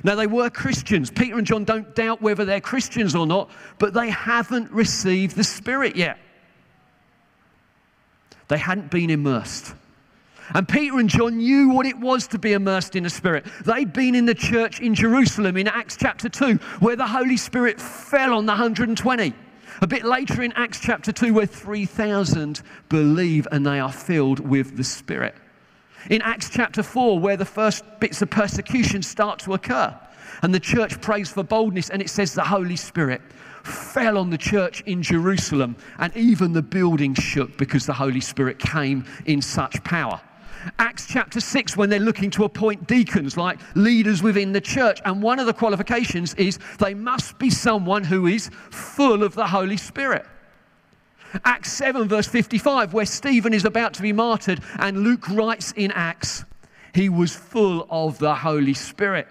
Now, 0.03 0.15
they 0.15 0.27
were 0.27 0.49
Christians. 0.49 1.11
Peter 1.11 1.37
and 1.37 1.45
John 1.45 1.63
don't 1.63 1.93
doubt 1.95 2.21
whether 2.21 2.45
they're 2.45 2.61
Christians 2.61 3.15
or 3.15 3.27
not, 3.27 3.49
but 3.77 3.93
they 3.93 4.09
haven't 4.09 4.71
received 4.71 5.35
the 5.35 5.43
Spirit 5.43 5.95
yet. 5.95 6.17
They 8.47 8.57
hadn't 8.57 8.91
been 8.91 9.09
immersed. 9.09 9.75
And 10.53 10.67
Peter 10.67 10.97
and 10.97 11.09
John 11.09 11.37
knew 11.37 11.69
what 11.69 11.85
it 11.85 11.97
was 11.97 12.27
to 12.29 12.39
be 12.39 12.53
immersed 12.53 12.95
in 12.95 13.03
the 13.03 13.09
Spirit. 13.09 13.45
They'd 13.65 13.93
been 13.93 14.15
in 14.15 14.25
the 14.25 14.33
church 14.33 14.79
in 14.79 14.95
Jerusalem 14.95 15.57
in 15.57 15.67
Acts 15.67 15.95
chapter 15.97 16.27
2, 16.27 16.55
where 16.79 16.95
the 16.95 17.07
Holy 17.07 17.37
Spirit 17.37 17.79
fell 17.79 18.33
on 18.33 18.45
the 18.45 18.53
120. 18.53 19.33
A 19.81 19.87
bit 19.87 20.03
later 20.03 20.41
in 20.41 20.51
Acts 20.53 20.79
chapter 20.79 21.11
2, 21.11 21.33
where 21.33 21.45
3,000 21.45 22.61
believe 22.89 23.47
and 23.51 23.65
they 23.65 23.79
are 23.79 23.91
filled 23.91 24.39
with 24.39 24.75
the 24.75 24.83
Spirit. 24.83 25.35
In 26.09 26.21
Acts 26.21 26.49
chapter 26.49 26.81
4, 26.81 27.19
where 27.19 27.37
the 27.37 27.45
first 27.45 27.83
bits 27.99 28.21
of 28.21 28.29
persecution 28.29 29.01
start 29.01 29.39
to 29.39 29.53
occur, 29.53 29.97
and 30.41 30.53
the 30.53 30.59
church 30.59 31.01
prays 31.01 31.29
for 31.29 31.43
boldness, 31.43 31.89
and 31.89 32.01
it 32.01 32.09
says 32.09 32.33
the 32.33 32.43
Holy 32.43 32.75
Spirit 32.75 33.21
fell 33.63 34.17
on 34.17 34.29
the 34.29 34.37
church 34.37 34.81
in 34.85 35.03
Jerusalem, 35.03 35.75
and 35.97 36.15
even 36.15 36.53
the 36.53 36.61
building 36.61 37.13
shook 37.13 37.57
because 37.57 37.85
the 37.85 37.93
Holy 37.93 38.21
Spirit 38.21 38.59
came 38.59 39.05
in 39.25 39.41
such 39.41 39.83
power. 39.83 40.21
Acts 40.77 41.05
chapter 41.07 41.39
6, 41.39 41.77
when 41.77 41.89
they're 41.89 41.99
looking 41.99 42.29
to 42.31 42.43
appoint 42.43 42.87
deacons, 42.87 43.37
like 43.37 43.59
leaders 43.75 44.23
within 44.23 44.51
the 44.51 44.61
church, 44.61 44.99
and 45.05 45.21
one 45.21 45.39
of 45.39 45.45
the 45.45 45.53
qualifications 45.53 46.33
is 46.35 46.59
they 46.79 46.93
must 46.93 47.37
be 47.39 47.49
someone 47.49 48.03
who 48.03 48.27
is 48.27 48.49
full 48.71 49.23
of 49.23 49.35
the 49.35 49.47
Holy 49.47 49.77
Spirit. 49.77 50.25
Acts 51.45 51.71
7, 51.73 52.07
verse 52.07 52.27
55, 52.27 52.93
where 52.93 53.05
Stephen 53.05 53.53
is 53.53 53.65
about 53.65 53.93
to 53.95 54.01
be 54.01 54.13
martyred, 54.13 54.61
and 54.79 55.03
Luke 55.03 55.27
writes 55.29 55.71
in 55.73 55.91
Acts, 55.91 56.43
he 56.93 57.09
was 57.09 57.35
full 57.35 57.87
of 57.89 58.17
the 58.17 58.33
Holy 58.33 58.73
Spirit. 58.73 59.27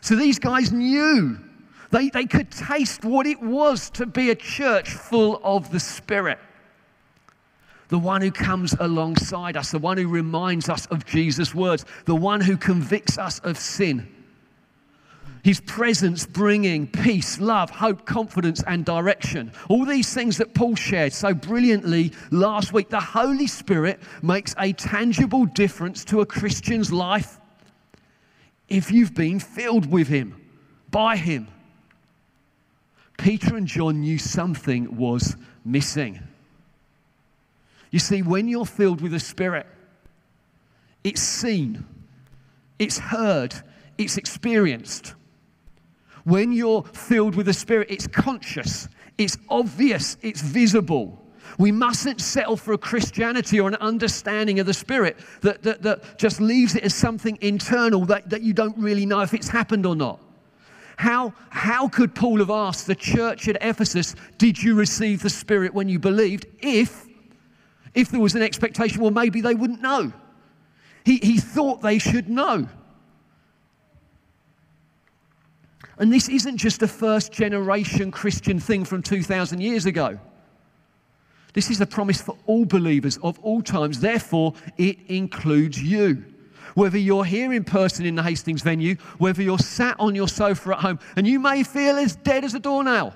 So 0.00 0.16
these 0.16 0.38
guys 0.38 0.72
knew, 0.72 1.38
they, 1.90 2.08
they 2.08 2.26
could 2.26 2.50
taste 2.50 3.04
what 3.04 3.26
it 3.26 3.40
was 3.40 3.90
to 3.90 4.06
be 4.06 4.30
a 4.30 4.34
church 4.34 4.90
full 4.90 5.40
of 5.44 5.70
the 5.70 5.80
Spirit. 5.80 6.38
The 7.88 7.98
one 7.98 8.22
who 8.22 8.30
comes 8.30 8.74
alongside 8.78 9.56
us, 9.56 9.72
the 9.72 9.78
one 9.78 9.98
who 9.98 10.08
reminds 10.08 10.68
us 10.68 10.86
of 10.86 11.04
Jesus' 11.04 11.54
words, 11.54 11.84
the 12.04 12.14
one 12.14 12.40
who 12.40 12.56
convicts 12.56 13.18
us 13.18 13.40
of 13.40 13.58
sin 13.58 14.08
his 15.42 15.60
presence 15.60 16.26
bringing 16.26 16.86
peace, 16.86 17.40
love, 17.40 17.70
hope, 17.70 18.04
confidence, 18.04 18.62
and 18.66 18.84
direction. 18.84 19.52
All 19.68 19.84
these 19.84 20.12
things 20.12 20.38
that 20.38 20.54
Paul 20.54 20.76
shared 20.76 21.12
so 21.12 21.34
brilliantly 21.34 22.12
last 22.30 22.72
week. 22.72 22.88
The 22.88 23.00
Holy 23.00 23.46
Spirit 23.46 24.00
makes 24.22 24.54
a 24.58 24.72
tangible 24.72 25.46
difference 25.46 26.04
to 26.06 26.20
a 26.20 26.26
Christian's 26.26 26.92
life 26.92 27.38
if 28.68 28.90
you've 28.90 29.14
been 29.14 29.40
filled 29.40 29.90
with 29.90 30.08
Him, 30.08 30.40
by 30.90 31.16
Him. 31.16 31.48
Peter 33.18 33.56
and 33.56 33.66
John 33.66 34.00
knew 34.00 34.18
something 34.18 34.96
was 34.96 35.36
missing. 35.64 36.20
You 37.90 37.98
see, 37.98 38.22
when 38.22 38.48
you're 38.48 38.66
filled 38.66 39.00
with 39.00 39.12
the 39.12 39.20
Spirit, 39.20 39.66
it's 41.02 41.20
seen, 41.20 41.84
it's 42.78 42.98
heard, 42.98 43.54
it's 43.98 44.16
experienced. 44.16 45.14
When 46.24 46.52
you're 46.52 46.82
filled 46.82 47.34
with 47.34 47.46
the 47.46 47.52
Spirit, 47.52 47.88
it's 47.90 48.06
conscious, 48.06 48.88
it's 49.18 49.36
obvious, 49.48 50.16
it's 50.22 50.40
visible. 50.40 51.16
We 51.58 51.72
mustn't 51.72 52.20
settle 52.20 52.56
for 52.56 52.72
a 52.72 52.78
Christianity 52.78 53.60
or 53.60 53.68
an 53.68 53.74
understanding 53.76 54.60
of 54.60 54.66
the 54.66 54.74
Spirit 54.74 55.18
that, 55.42 55.62
that, 55.62 55.82
that 55.82 56.18
just 56.18 56.40
leaves 56.40 56.74
it 56.74 56.84
as 56.84 56.94
something 56.94 57.36
internal 57.40 58.04
that, 58.06 58.30
that 58.30 58.42
you 58.42 58.52
don't 58.52 58.76
really 58.78 59.04
know 59.04 59.20
if 59.20 59.34
it's 59.34 59.48
happened 59.48 59.84
or 59.84 59.96
not. 59.96 60.20
How, 60.96 61.32
how 61.48 61.88
could 61.88 62.14
Paul 62.14 62.38
have 62.38 62.50
asked 62.50 62.86
the 62.86 62.94
church 62.94 63.48
at 63.48 63.56
Ephesus, 63.62 64.14
Did 64.36 64.62
you 64.62 64.74
receive 64.74 65.22
the 65.22 65.30
Spirit 65.30 65.72
when 65.72 65.88
you 65.88 65.98
believed? 65.98 66.46
If, 66.60 67.06
if 67.94 68.10
there 68.10 68.20
was 68.20 68.34
an 68.34 68.42
expectation, 68.42 69.00
well, 69.00 69.10
maybe 69.10 69.40
they 69.40 69.54
wouldn't 69.54 69.80
know. 69.80 70.12
He, 71.04 71.16
he 71.18 71.38
thought 71.38 71.80
they 71.80 71.98
should 71.98 72.28
know. 72.28 72.68
And 76.00 76.10
this 76.10 76.30
isn't 76.30 76.56
just 76.56 76.82
a 76.82 76.88
first 76.88 77.30
generation 77.30 78.10
Christian 78.10 78.58
thing 78.58 78.86
from 78.86 79.02
2,000 79.02 79.60
years 79.60 79.84
ago. 79.84 80.18
This 81.52 81.70
is 81.70 81.78
the 81.78 81.86
promise 81.86 82.22
for 82.22 82.38
all 82.46 82.64
believers 82.64 83.18
of 83.18 83.38
all 83.40 83.60
times. 83.60 84.00
Therefore, 84.00 84.54
it 84.78 84.98
includes 85.08 85.82
you. 85.82 86.24
Whether 86.74 86.96
you're 86.96 87.26
here 87.26 87.52
in 87.52 87.64
person 87.64 88.06
in 88.06 88.14
the 88.14 88.22
Hastings 88.22 88.62
venue, 88.62 88.96
whether 89.18 89.42
you're 89.42 89.58
sat 89.58 89.96
on 90.00 90.14
your 90.14 90.28
sofa 90.28 90.70
at 90.70 90.78
home, 90.78 91.00
and 91.16 91.26
you 91.26 91.38
may 91.38 91.62
feel 91.64 91.98
as 91.98 92.16
dead 92.16 92.44
as 92.44 92.54
a 92.54 92.60
doornail. 92.60 93.12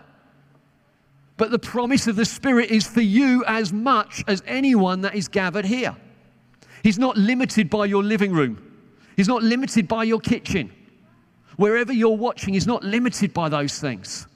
But 1.38 1.52
the 1.52 1.58
promise 1.58 2.06
of 2.06 2.16
the 2.16 2.26
Spirit 2.26 2.70
is 2.70 2.86
for 2.86 3.00
you 3.00 3.44
as 3.46 3.72
much 3.72 4.22
as 4.28 4.42
anyone 4.46 5.00
that 5.02 5.14
is 5.14 5.26
gathered 5.28 5.64
here. 5.64 5.96
He's 6.82 6.98
not 6.98 7.16
limited 7.16 7.70
by 7.70 7.86
your 7.86 8.02
living 8.02 8.32
room, 8.32 8.60
He's 9.16 9.28
not 9.28 9.42
limited 9.42 9.88
by 9.88 10.04
your 10.04 10.20
kitchen. 10.20 10.70
Wherever 11.56 11.92
you're 11.92 12.16
watching, 12.16 12.54
is 12.54 12.66
not 12.66 12.82
limited 12.82 13.32
by 13.32 13.49
those 13.49 13.78
things. 13.78 14.26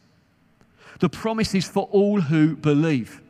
The 1.00 1.08
promise 1.08 1.54
is 1.54 1.68
for 1.68 1.88
all 1.90 2.20
who 2.20 2.56
believe. 2.56 3.20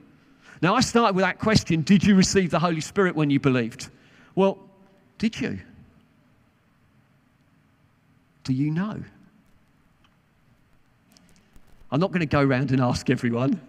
Now, 0.61 0.75
I 0.75 0.81
started 0.81 1.15
with 1.15 1.25
that 1.25 1.39
question 1.39 1.83
Did 1.83 2.05
you 2.05 2.15
receive 2.15 2.51
the 2.51 2.59
Holy 2.59 2.81
Spirit 2.81 3.15
when 3.15 3.31
you 3.31 3.41
believed? 3.41 3.89
Well, 4.35 4.59
did 5.19 5.41
you? 5.41 5.59
Do 8.45 8.53
you 8.53 8.71
know? 8.71 9.03
I'm 11.91 12.01
not 12.01 12.11
going 12.11 12.21
to 12.21 12.27
go 12.27 12.41
around 12.41 12.71
and 12.71 12.81
ask 12.81 13.09
everyone, 13.09 13.61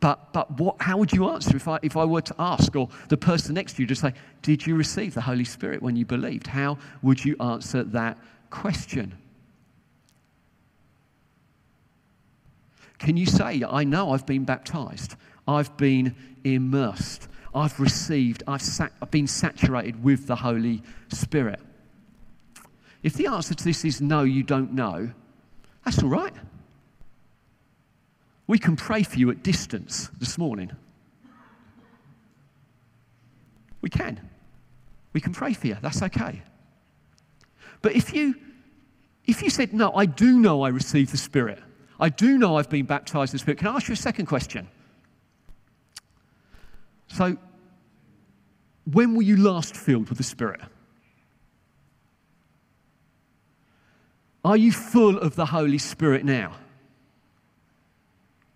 but, 0.00 0.32
but 0.32 0.50
what, 0.58 0.80
how 0.80 0.96
would 0.96 1.12
you 1.12 1.28
answer 1.30 1.56
if 1.56 1.68
I, 1.68 1.78
if 1.82 1.96
I 1.96 2.04
were 2.04 2.22
to 2.22 2.34
ask, 2.38 2.74
or 2.76 2.88
the 3.08 3.16
person 3.16 3.54
next 3.54 3.74
to 3.74 3.82
you 3.82 3.86
to 3.88 3.94
say, 3.94 4.12
Did 4.42 4.66
you 4.66 4.74
receive 4.74 5.14
the 5.14 5.20
Holy 5.20 5.44
Spirit 5.44 5.82
when 5.82 5.96
you 5.96 6.04
believed? 6.04 6.46
How 6.46 6.78
would 7.02 7.24
you 7.24 7.36
answer 7.40 7.82
that 7.84 8.18
question? 8.50 9.16
Can 12.98 13.16
you 13.16 13.26
say, 13.26 13.62
I 13.68 13.84
know 13.84 14.12
I've 14.12 14.26
been 14.26 14.44
baptized? 14.44 15.14
I've 15.46 15.76
been 15.76 16.14
immersed. 16.44 17.28
I've 17.54 17.78
received, 17.80 18.42
I've, 18.46 18.62
sat, 18.62 18.92
I've 19.00 19.10
been 19.10 19.26
saturated 19.26 20.02
with 20.02 20.26
the 20.26 20.36
Holy 20.36 20.82
Spirit. 21.08 21.60
If 23.02 23.14
the 23.14 23.28
answer 23.28 23.54
to 23.54 23.64
this 23.64 23.84
is 23.84 24.00
no, 24.00 24.22
you 24.22 24.42
don't 24.42 24.72
know, 24.72 25.10
that's 25.84 26.02
all 26.02 26.08
right. 26.08 26.34
We 28.46 28.58
can 28.58 28.76
pray 28.76 29.02
for 29.02 29.18
you 29.18 29.30
at 29.30 29.42
distance 29.42 30.10
this 30.18 30.36
morning. 30.36 30.72
We 33.80 33.90
can. 33.90 34.20
We 35.12 35.20
can 35.20 35.32
pray 35.32 35.54
for 35.54 35.68
you. 35.68 35.76
That's 35.80 36.02
okay. 36.02 36.42
But 37.80 37.94
if 37.94 38.12
you 38.12 38.34
if 39.24 39.42
you 39.42 39.50
said, 39.50 39.74
No, 39.74 39.92
I 39.92 40.06
do 40.06 40.38
know 40.38 40.62
I 40.62 40.68
received 40.70 41.12
the 41.12 41.18
Spirit, 41.18 41.60
I 42.00 42.08
do 42.08 42.38
know 42.38 42.56
I've 42.56 42.70
been 42.70 42.86
baptized 42.86 43.32
in 43.32 43.36
the 43.36 43.38
Spirit, 43.40 43.58
can 43.58 43.68
I 43.68 43.74
ask 43.74 43.88
you 43.88 43.94
a 43.94 43.96
second 43.96 44.26
question? 44.26 44.68
So, 47.08 47.36
when 48.92 49.14
were 49.14 49.22
you 49.22 49.36
last 49.36 49.76
filled 49.76 50.08
with 50.08 50.18
the 50.18 50.24
Spirit? 50.24 50.60
Are 54.44 54.56
you 54.56 54.72
full 54.72 55.18
of 55.18 55.34
the 55.34 55.46
Holy 55.46 55.78
Spirit 55.78 56.24
now? 56.24 56.54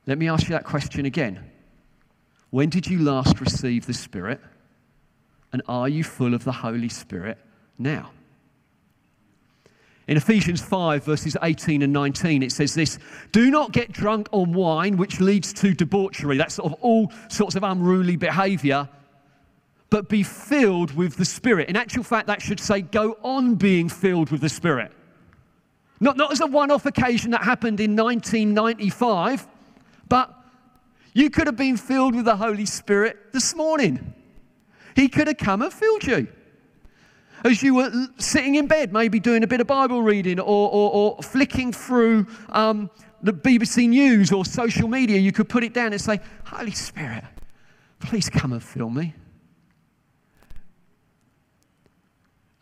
Let 0.06 0.18
me 0.18 0.28
ask 0.28 0.44
you 0.44 0.50
that 0.50 0.64
question 0.64 1.04
again. 1.04 1.50
When 2.50 2.68
did 2.68 2.86
you 2.86 2.98
last 3.00 3.40
receive 3.40 3.86
the 3.86 3.94
Spirit? 3.94 4.40
And 5.52 5.62
are 5.68 5.88
you 5.88 6.04
full 6.04 6.34
of 6.34 6.44
the 6.44 6.52
Holy 6.52 6.88
Spirit 6.88 7.38
now? 7.78 8.10
In 10.08 10.16
Ephesians 10.16 10.60
5, 10.60 11.04
verses 11.04 11.36
18 11.42 11.82
and 11.82 11.92
19, 11.92 12.42
it 12.42 12.50
says 12.50 12.74
this 12.74 12.98
Do 13.30 13.50
not 13.50 13.72
get 13.72 13.92
drunk 13.92 14.28
on 14.32 14.52
wine, 14.52 14.96
which 14.96 15.20
leads 15.20 15.52
to 15.54 15.74
debauchery. 15.74 16.36
That's 16.36 16.54
sort 16.54 16.72
of 16.72 16.78
all 16.80 17.12
sorts 17.28 17.54
of 17.54 17.62
unruly 17.62 18.16
behavior, 18.16 18.88
but 19.90 20.08
be 20.08 20.22
filled 20.24 20.94
with 20.96 21.16
the 21.16 21.24
Spirit. 21.24 21.68
In 21.68 21.76
actual 21.76 22.02
fact, 22.02 22.26
that 22.26 22.42
should 22.42 22.58
say, 22.58 22.82
Go 22.82 23.16
on 23.22 23.54
being 23.54 23.88
filled 23.88 24.30
with 24.30 24.40
the 24.40 24.48
Spirit. 24.48 24.90
Not, 26.00 26.16
not 26.16 26.32
as 26.32 26.40
a 26.40 26.46
one 26.46 26.72
off 26.72 26.84
occasion 26.84 27.30
that 27.30 27.44
happened 27.44 27.78
in 27.78 27.94
1995, 27.94 29.46
but 30.08 30.34
you 31.12 31.30
could 31.30 31.46
have 31.46 31.56
been 31.56 31.76
filled 31.76 32.16
with 32.16 32.24
the 32.24 32.36
Holy 32.36 32.66
Spirit 32.66 33.32
this 33.32 33.54
morning. 33.54 34.14
He 34.96 35.08
could 35.08 35.28
have 35.28 35.36
come 35.36 35.62
and 35.62 35.72
filled 35.72 36.04
you 36.04 36.26
as 37.44 37.62
you 37.62 37.74
were 37.74 37.90
sitting 38.18 38.54
in 38.54 38.66
bed, 38.66 38.92
maybe 38.92 39.20
doing 39.20 39.42
a 39.42 39.46
bit 39.46 39.60
of 39.60 39.66
Bible 39.66 40.02
reading 40.02 40.38
or, 40.38 40.70
or, 40.70 40.90
or 40.92 41.22
flicking 41.22 41.72
through 41.72 42.26
um, 42.50 42.90
the 43.22 43.32
BBC 43.32 43.88
News 43.88 44.32
or 44.32 44.44
social 44.44 44.88
media, 44.88 45.18
you 45.18 45.32
could 45.32 45.48
put 45.48 45.64
it 45.64 45.72
down 45.72 45.92
and 45.92 46.00
say, 46.00 46.20
Holy 46.44 46.72
Spirit, 46.72 47.24
please 48.00 48.28
come 48.28 48.52
and 48.52 48.62
fill 48.62 48.90
me. 48.90 49.14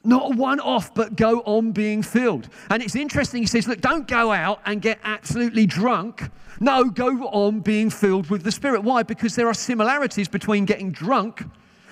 Not 0.02 0.34
one 0.34 0.60
off, 0.60 0.94
but 0.94 1.14
go 1.14 1.40
on 1.40 1.72
being 1.72 2.02
filled. 2.02 2.48
And 2.70 2.82
it's 2.82 2.96
interesting, 2.96 3.42
he 3.42 3.46
says, 3.46 3.68
look, 3.68 3.82
don't 3.82 4.08
go 4.08 4.32
out 4.32 4.60
and 4.64 4.80
get 4.80 4.98
absolutely 5.04 5.66
drunk. 5.66 6.30
No, 6.58 6.84
go 6.84 7.26
on 7.28 7.60
being 7.60 7.90
filled 7.90 8.30
with 8.30 8.42
the 8.42 8.52
Spirit. 8.52 8.82
Why? 8.82 9.02
Because 9.02 9.36
there 9.36 9.46
are 9.46 9.54
similarities 9.54 10.28
between 10.28 10.64
getting 10.64 10.90
drunk 10.90 11.44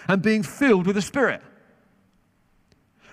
and 0.09 0.23
being 0.23 0.42
filled 0.42 0.87
with 0.87 0.97
the 0.97 1.02
Spirit. 1.02 1.42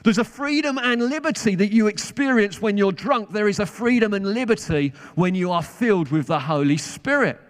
There's 0.06 0.20
a 0.20 0.24
freedom 0.24 0.78
and 0.78 1.10
liberty 1.10 1.56
that 1.56 1.74
you 1.74 1.88
experience 1.88 2.62
when 2.62 2.78
you're 2.78 2.92
drunk. 2.92 3.32
There 3.32 3.48
is 3.48 3.58
a 3.58 3.66
freedom 3.66 4.14
and 4.14 4.36
liberty 4.36 4.94
when 5.16 5.34
you 5.34 5.52
are 5.52 5.64
filled 5.64 6.12
with 6.12 6.28
the 6.28 6.40
Holy 6.40 6.78
Spirit. 6.78 7.42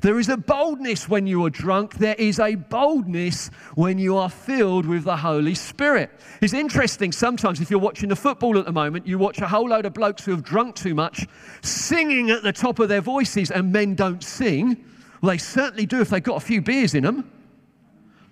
There 0.00 0.18
is 0.18 0.28
a 0.28 0.36
boldness 0.36 1.08
when 1.08 1.28
you 1.28 1.44
are 1.46 1.50
drunk. 1.50 1.94
There 1.94 2.16
is 2.18 2.40
a 2.40 2.56
boldness 2.56 3.50
when 3.76 4.00
you 4.00 4.16
are 4.16 4.28
filled 4.28 4.84
with 4.84 5.04
the 5.04 5.16
Holy 5.16 5.54
Spirit. 5.54 6.10
It's 6.40 6.54
interesting 6.54 7.12
sometimes 7.12 7.60
if 7.60 7.70
you're 7.70 7.78
watching 7.78 8.08
the 8.08 8.16
football 8.16 8.58
at 8.58 8.64
the 8.64 8.72
moment, 8.72 9.06
you 9.06 9.16
watch 9.16 9.40
a 9.40 9.46
whole 9.46 9.68
load 9.68 9.86
of 9.86 9.94
blokes 9.94 10.24
who 10.24 10.32
have 10.32 10.42
drunk 10.42 10.74
too 10.74 10.96
much 10.96 11.24
singing 11.62 12.32
at 12.32 12.42
the 12.42 12.52
top 12.52 12.80
of 12.80 12.88
their 12.88 13.00
voices, 13.00 13.52
and 13.52 13.72
men 13.72 13.94
don't 13.94 14.24
sing. 14.24 14.84
Well, 15.20 15.30
they 15.30 15.38
certainly 15.38 15.86
do 15.86 16.00
if 16.00 16.10
they've 16.10 16.20
got 16.20 16.42
a 16.42 16.44
few 16.44 16.62
beers 16.62 16.96
in 16.96 17.04
them. 17.04 17.30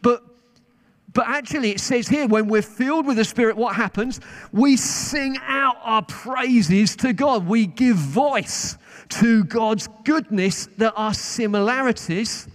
But 0.02 0.24
but 1.12 1.26
actually, 1.26 1.70
it 1.70 1.80
says 1.80 2.06
here, 2.06 2.28
when 2.28 2.46
we're 2.46 2.62
filled 2.62 3.06
with 3.06 3.16
the 3.16 3.24
Spirit, 3.24 3.56
what 3.56 3.74
happens? 3.74 4.20
We 4.52 4.76
sing 4.76 5.38
out 5.42 5.76
our 5.82 6.02
praises 6.02 6.94
to 6.96 7.12
God. 7.12 7.46
We 7.46 7.66
give 7.66 7.96
voice 7.96 8.76
to 9.10 9.42
God's 9.44 9.88
goodness. 10.04 10.68
There 10.76 10.96
are 10.96 11.12
similarities, 11.12 12.48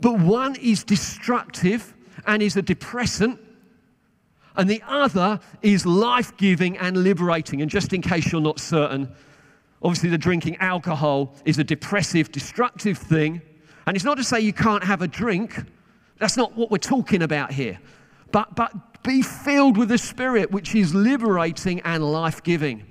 but 0.00 0.20
one 0.20 0.54
is 0.56 0.84
destructive 0.84 1.94
and 2.24 2.40
is 2.40 2.56
a 2.56 2.62
depressant, 2.62 3.40
and 4.54 4.70
the 4.70 4.82
other 4.86 5.40
is 5.62 5.84
life 5.84 6.36
giving 6.36 6.78
and 6.78 7.02
liberating. 7.02 7.62
And 7.62 7.70
just 7.70 7.92
in 7.92 8.00
case 8.00 8.30
you're 8.30 8.40
not 8.40 8.60
certain, 8.60 9.12
obviously, 9.82 10.10
the 10.10 10.18
drinking 10.18 10.56
alcohol 10.58 11.34
is 11.44 11.58
a 11.58 11.64
depressive, 11.64 12.30
destructive 12.30 12.98
thing. 12.98 13.42
And 13.86 13.96
it's 13.96 14.04
not 14.04 14.18
to 14.18 14.24
say 14.24 14.38
you 14.38 14.52
can't 14.52 14.84
have 14.84 15.02
a 15.02 15.08
drink 15.08 15.64
that's 16.22 16.36
not 16.36 16.56
what 16.56 16.70
we're 16.70 16.78
talking 16.78 17.20
about 17.20 17.50
here. 17.50 17.80
But, 18.30 18.54
but 18.54 19.02
be 19.02 19.22
filled 19.22 19.76
with 19.76 19.88
the 19.88 19.98
Spirit, 19.98 20.52
which 20.52 20.72
is 20.72 20.94
liberating 20.94 21.80
and 21.80 22.12
life 22.12 22.44
giving. 22.44 22.86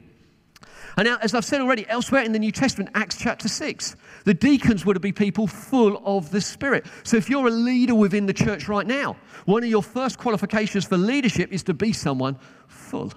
And 0.98 1.08
now, 1.08 1.18
as 1.22 1.34
I've 1.34 1.46
said 1.46 1.62
already, 1.62 1.88
elsewhere 1.88 2.24
in 2.24 2.34
the 2.34 2.40
New 2.40 2.52
Testament, 2.52 2.92
Acts 2.94 3.16
chapter 3.18 3.48
6, 3.48 3.96
the 4.26 4.34
deacons 4.34 4.86
were 4.86 4.94
to 4.94 5.00
be 5.00 5.14
people 5.14 5.48
full 5.48 6.02
of 6.06 6.30
the 6.32 6.42
Spirit. 6.42 6.86
So 7.04 7.16
if 7.16 7.30
you're 7.30 7.48
a 7.48 7.52
leader 7.52 7.96
within 7.96 8.26
the 8.26 8.34
church 8.34 8.68
right 8.68 8.86
now, 8.86 9.16
one 9.46 9.64
of 9.64 9.70
your 9.70 9.82
first 9.82 10.18
qualifications 10.18 10.84
for 10.84 10.98
leadership 10.98 11.54
is 11.54 11.64
to 11.64 11.74
be 11.74 11.94
someone 11.94 12.38
full 12.68 13.14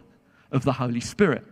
of 0.52 0.62
the 0.62 0.72
Holy 0.72 1.00
Spirit. 1.00 1.44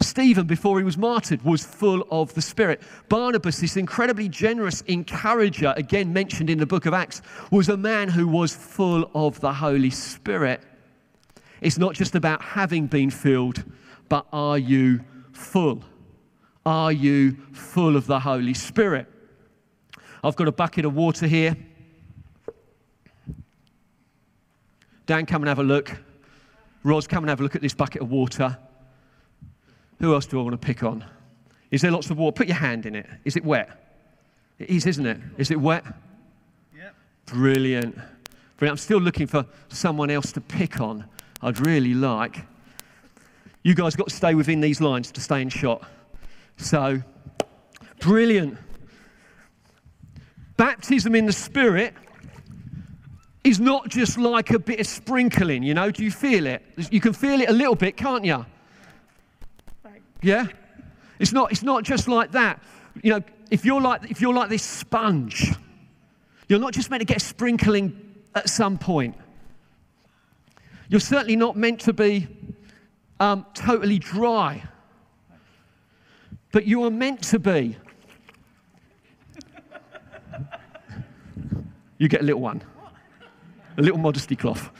Stephen, 0.00 0.46
before 0.46 0.78
he 0.78 0.84
was 0.84 0.96
martyred, 0.96 1.42
was 1.42 1.64
full 1.64 2.06
of 2.10 2.32
the 2.34 2.42
Spirit. 2.42 2.80
Barnabas, 3.08 3.58
this 3.60 3.76
incredibly 3.76 4.28
generous 4.28 4.80
encourager, 4.82 5.74
again 5.76 6.12
mentioned 6.12 6.48
in 6.48 6.58
the 6.58 6.66
book 6.66 6.86
of 6.86 6.94
Acts, 6.94 7.20
was 7.50 7.68
a 7.68 7.76
man 7.76 8.08
who 8.08 8.28
was 8.28 8.54
full 8.54 9.10
of 9.14 9.40
the 9.40 9.52
Holy 9.52 9.90
Spirit. 9.90 10.62
It's 11.60 11.78
not 11.78 11.94
just 11.94 12.14
about 12.14 12.42
having 12.42 12.86
been 12.86 13.10
filled, 13.10 13.64
but 14.08 14.26
are 14.32 14.58
you 14.58 15.00
full? 15.32 15.82
Are 16.64 16.92
you 16.92 17.36
full 17.52 17.96
of 17.96 18.06
the 18.06 18.20
Holy 18.20 18.54
Spirit? 18.54 19.06
I've 20.22 20.36
got 20.36 20.46
a 20.46 20.52
bucket 20.52 20.84
of 20.84 20.94
water 20.94 21.26
here. 21.26 21.56
Dan, 25.06 25.26
come 25.26 25.42
and 25.42 25.48
have 25.48 25.58
a 25.58 25.64
look. 25.64 25.96
Roz, 26.84 27.06
come 27.06 27.24
and 27.24 27.30
have 27.30 27.40
a 27.40 27.42
look 27.42 27.56
at 27.56 27.62
this 27.62 27.74
bucket 27.74 28.02
of 28.02 28.10
water. 28.10 28.56
Who 30.00 30.14
else 30.14 30.26
do 30.26 30.38
I 30.38 30.42
want 30.42 30.60
to 30.60 30.64
pick 30.64 30.82
on? 30.82 31.04
Is 31.70 31.82
there 31.82 31.90
lots 31.90 32.10
of 32.10 32.18
water? 32.18 32.34
Put 32.34 32.46
your 32.46 32.56
hand 32.56 32.86
in 32.86 32.94
it. 32.94 33.06
Is 33.24 33.36
it 33.36 33.44
wet? 33.44 33.68
It 34.58 34.70
is, 34.70 34.86
isn't 34.86 35.06
it? 35.06 35.18
Is 35.36 35.50
it 35.50 35.60
wet? 35.60 35.84
Yep. 36.76 36.94
Brilliant. 37.26 37.94
Brilliant. 38.56 38.72
I'm 38.72 38.76
still 38.76 39.00
looking 39.00 39.26
for 39.26 39.44
someone 39.68 40.10
else 40.10 40.32
to 40.32 40.40
pick 40.40 40.80
on. 40.80 41.04
I'd 41.42 41.64
really 41.66 41.94
like. 41.94 42.44
You 43.62 43.74
guys 43.74 43.96
got 43.96 44.08
to 44.08 44.14
stay 44.14 44.34
within 44.34 44.60
these 44.60 44.80
lines 44.80 45.12
to 45.12 45.20
stay 45.20 45.42
in 45.42 45.48
shot. 45.48 45.82
So, 46.56 47.02
brilliant. 48.00 48.56
baptism 50.56 51.14
in 51.14 51.26
the 51.26 51.32
Spirit 51.32 51.94
is 53.44 53.60
not 53.60 53.88
just 53.88 54.18
like 54.18 54.50
a 54.50 54.58
bit 54.58 54.80
of 54.80 54.86
sprinkling, 54.86 55.62
you 55.62 55.74
know. 55.74 55.90
Do 55.90 56.02
you 56.02 56.10
feel 56.10 56.46
it? 56.46 56.62
You 56.90 57.00
can 57.00 57.12
feel 57.12 57.40
it 57.40 57.48
a 57.48 57.52
little 57.52 57.76
bit, 57.76 57.96
can't 57.96 58.24
you? 58.24 58.44
Yeah? 60.22 60.46
It's 61.18 61.32
not, 61.32 61.52
it's 61.52 61.62
not 61.62 61.84
just 61.84 62.08
like 62.08 62.32
that. 62.32 62.62
You 63.02 63.10
know, 63.10 63.22
if 63.50 63.64
you're 63.64 63.80
like, 63.80 64.10
if 64.10 64.20
you're 64.20 64.34
like 64.34 64.48
this 64.48 64.62
sponge, 64.62 65.52
you're 66.48 66.58
not 66.58 66.72
just 66.72 66.90
meant 66.90 67.00
to 67.00 67.04
get 67.04 67.20
sprinkling 67.20 68.14
at 68.34 68.48
some 68.48 68.78
point. 68.78 69.16
You're 70.88 71.00
certainly 71.00 71.36
not 71.36 71.56
meant 71.56 71.80
to 71.80 71.92
be 71.92 72.26
um, 73.20 73.46
totally 73.54 73.98
dry. 73.98 74.62
But 76.50 76.66
you 76.66 76.84
are 76.84 76.90
meant 76.90 77.22
to 77.24 77.38
be. 77.38 77.76
You 81.98 82.08
get 82.08 82.20
a 82.20 82.24
little 82.24 82.40
one, 82.40 82.62
a 83.76 83.82
little 83.82 83.98
modesty 83.98 84.36
cloth. 84.36 84.70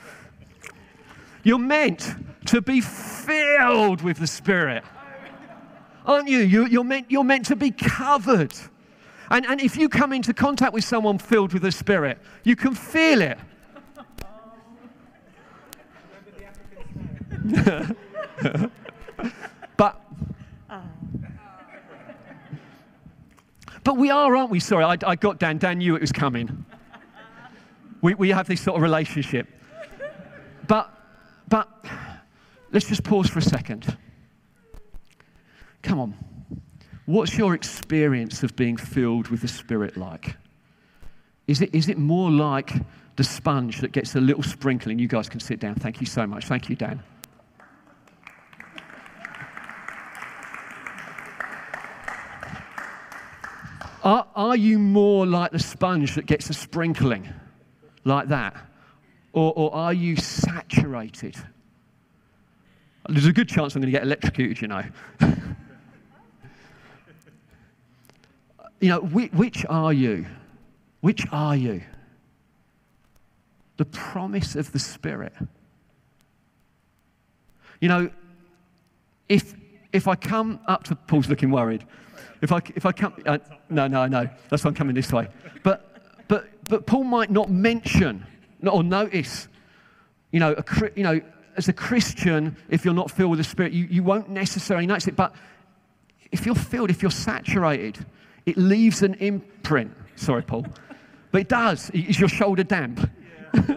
You're 1.42 1.58
meant 1.58 2.14
to 2.46 2.60
be 2.60 2.80
filled 2.80 4.02
with 4.02 4.18
the 4.18 4.26
Spirit. 4.26 4.84
Aren't 6.08 6.28
you? 6.28 6.38
you 6.38 6.80
are 6.80 6.84
meant, 6.84 7.10
you're 7.10 7.22
meant 7.22 7.44
to 7.46 7.56
be 7.56 7.70
covered. 7.70 8.54
And, 9.30 9.44
and 9.44 9.60
if 9.60 9.76
you 9.76 9.90
come 9.90 10.14
into 10.14 10.32
contact 10.32 10.72
with 10.72 10.84
someone 10.84 11.18
filled 11.18 11.52
with 11.52 11.60
the 11.60 11.70
Spirit, 11.70 12.18
you 12.44 12.56
can 12.56 12.74
feel 12.74 13.20
it. 13.20 13.38
but 19.76 20.00
but 23.84 23.96
we 23.96 24.10
are, 24.10 24.36
aren't 24.36 24.50
we? 24.50 24.60
Sorry, 24.60 24.84
I, 24.84 24.96
I, 25.06 25.14
got 25.16 25.38
Dan. 25.38 25.56
Dan 25.58 25.78
knew 25.78 25.94
it 25.94 26.00
was 26.00 26.12
coming. 26.12 26.64
We, 28.02 28.14
we 28.14 28.28
have 28.30 28.46
this 28.46 28.60
sort 28.60 28.76
of 28.76 28.82
relationship. 28.82 29.46
But 30.66 30.90
but 31.48 31.68
let's 32.72 32.86
just 32.86 33.02
pause 33.02 33.30
for 33.30 33.38
a 33.38 33.42
second. 33.42 33.96
Come 35.82 36.00
on. 36.00 36.14
What's 37.06 37.38
your 37.38 37.54
experience 37.54 38.42
of 38.42 38.54
being 38.56 38.76
filled 38.76 39.28
with 39.28 39.40
the 39.40 39.48
Spirit 39.48 39.96
like? 39.96 40.36
Is 41.46 41.62
it, 41.62 41.74
is 41.74 41.88
it 41.88 41.96
more 41.96 42.30
like 42.30 42.74
the 43.16 43.24
sponge 43.24 43.80
that 43.80 43.92
gets 43.92 44.14
a 44.14 44.20
little 44.20 44.42
sprinkling? 44.42 44.98
You 44.98 45.08
guys 45.08 45.28
can 45.28 45.40
sit 45.40 45.60
down. 45.60 45.74
Thank 45.76 46.00
you 46.00 46.06
so 46.06 46.26
much. 46.26 46.44
Thank 46.44 46.68
you, 46.68 46.76
Dan. 46.76 47.02
Are, 54.04 54.26
are 54.36 54.56
you 54.56 54.78
more 54.78 55.26
like 55.26 55.50
the 55.50 55.58
sponge 55.58 56.14
that 56.14 56.26
gets 56.26 56.50
a 56.50 56.54
sprinkling 56.54 57.28
like 58.04 58.28
that? 58.28 58.56
Or, 59.32 59.52
or 59.56 59.74
are 59.74 59.92
you 59.92 60.16
saturated? 60.16 61.36
There's 63.08 63.26
a 63.26 63.32
good 63.32 63.48
chance 63.48 63.74
I'm 63.74 63.80
going 63.80 63.92
to 63.92 63.98
get 63.98 64.02
electrocuted, 64.02 64.60
you 64.60 64.68
know. 64.68 64.82
you 68.80 68.88
know, 68.88 69.00
which, 69.00 69.32
which 69.32 69.66
are 69.68 69.92
you? 69.92 70.26
Which 71.00 71.26
are 71.32 71.56
you? 71.56 71.82
The 73.76 73.84
promise 73.84 74.56
of 74.56 74.72
the 74.72 74.78
Spirit. 74.78 75.32
You 77.80 77.88
know, 77.88 78.10
if, 79.28 79.54
if 79.92 80.08
I 80.08 80.14
come 80.14 80.60
up 80.66 80.84
to 80.84 80.96
Paul's 80.96 81.28
looking 81.28 81.50
worried. 81.50 81.84
If 82.40 82.52
I, 82.52 82.60
if 82.74 82.86
I 82.86 82.92
come, 82.92 83.14
uh, 83.26 83.38
no, 83.68 83.86
no, 83.86 84.06
no, 84.06 84.28
that's 84.48 84.64
why 84.64 84.68
I'm 84.68 84.74
coming 84.74 84.94
this 84.94 85.12
way. 85.12 85.28
But, 85.62 86.26
but, 86.28 86.48
but 86.68 86.86
Paul 86.86 87.04
might 87.04 87.30
not 87.30 87.50
mention 87.50 88.26
or 88.66 88.82
notice, 88.82 89.48
you 90.30 90.40
know, 90.40 90.54
a, 90.56 90.90
you 90.96 91.02
know, 91.02 91.20
as 91.56 91.68
a 91.68 91.72
Christian, 91.72 92.56
if 92.68 92.84
you're 92.84 92.94
not 92.94 93.10
filled 93.10 93.30
with 93.30 93.38
the 93.38 93.44
Spirit, 93.44 93.72
you, 93.72 93.86
you 93.86 94.02
won't 94.02 94.28
necessarily 94.28 94.86
notice 94.86 95.08
it. 95.08 95.16
But 95.16 95.34
if 96.30 96.46
you're 96.46 96.54
filled, 96.54 96.90
if 96.90 97.02
you're 97.02 97.10
saturated, 97.10 98.04
it 98.48 98.56
leaves 98.56 99.02
an 99.02 99.12
imprint. 99.14 99.92
Sorry, 100.16 100.40
Paul. 100.42 100.66
But 101.30 101.42
it 101.42 101.48
does. 101.48 101.90
Is 101.90 102.18
your 102.18 102.30
shoulder 102.30 102.64
damp? 102.64 103.10
Yeah. 103.52 103.76